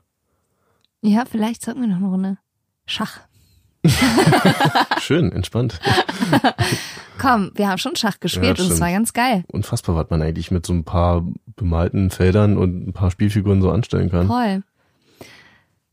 [1.01, 2.37] Ja, vielleicht zocken wir noch eine Runde.
[2.89, 3.19] Schach.
[4.99, 5.79] Schön, entspannt.
[7.19, 9.43] Komm, wir haben schon Schach gespielt Ja, und es war ganz geil.
[9.47, 11.23] Unfassbar, was man eigentlich mit so ein paar
[11.55, 14.27] bemalten Feldern und ein paar Spielfiguren so anstellen kann.
[14.27, 14.63] Toll.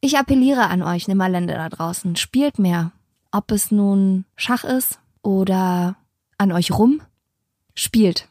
[0.00, 2.16] Ich appelliere an euch, Nimmerländer da draußen.
[2.16, 2.92] Spielt mehr.
[3.30, 5.96] Ob es nun Schach ist oder
[6.38, 7.02] an euch rum.
[7.74, 8.28] Spielt.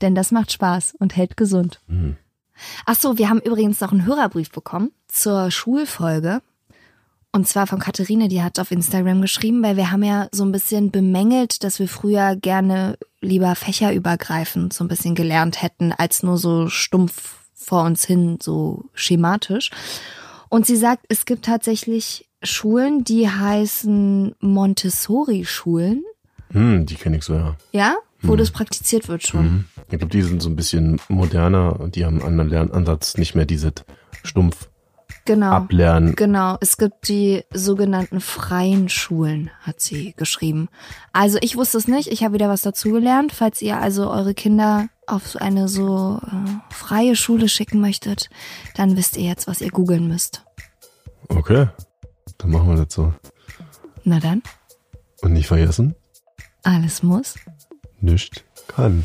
[0.00, 1.80] Denn das macht Spaß und hält gesund.
[1.86, 2.16] Mhm.
[2.86, 6.40] Ach so, wir haben übrigens noch einen Hörerbrief bekommen zur Schulfolge.
[7.32, 10.52] Und zwar von Katharine, die hat auf Instagram geschrieben, weil wir haben ja so ein
[10.52, 16.38] bisschen bemängelt, dass wir früher gerne lieber fächerübergreifend so ein bisschen gelernt hätten, als nur
[16.38, 19.70] so stumpf vor uns hin, so schematisch.
[20.48, 26.04] Und sie sagt, es gibt tatsächlich Schulen, die heißen Montessori-Schulen,
[26.52, 27.56] Hm, die kenne ich so, ja.
[27.72, 29.44] ja, wo das praktiziert wird schon.
[29.44, 29.64] Mhm.
[29.90, 33.34] Ich glaube, die sind so ein bisschen moderner und die haben einen anderen Lernansatz, nicht
[33.34, 33.72] mehr diese
[34.22, 34.68] stumpf
[35.26, 35.50] Genau.
[35.50, 36.14] ablernen.
[36.16, 40.68] Genau, es gibt die sogenannten freien Schulen, hat sie geschrieben.
[41.12, 43.32] Also ich wusste es nicht, ich habe wieder was dazugelernt.
[43.32, 48.30] Falls ihr also eure Kinder auf so eine so äh, freie Schule schicken möchtet,
[48.76, 50.44] dann wisst ihr jetzt, was ihr googeln müsst.
[51.28, 51.68] Okay,
[52.38, 53.12] dann machen wir das so.
[54.04, 54.42] Na dann,
[55.22, 55.94] Und nicht vergessen,
[56.62, 57.34] alles muss.
[58.00, 59.04] nicht kann.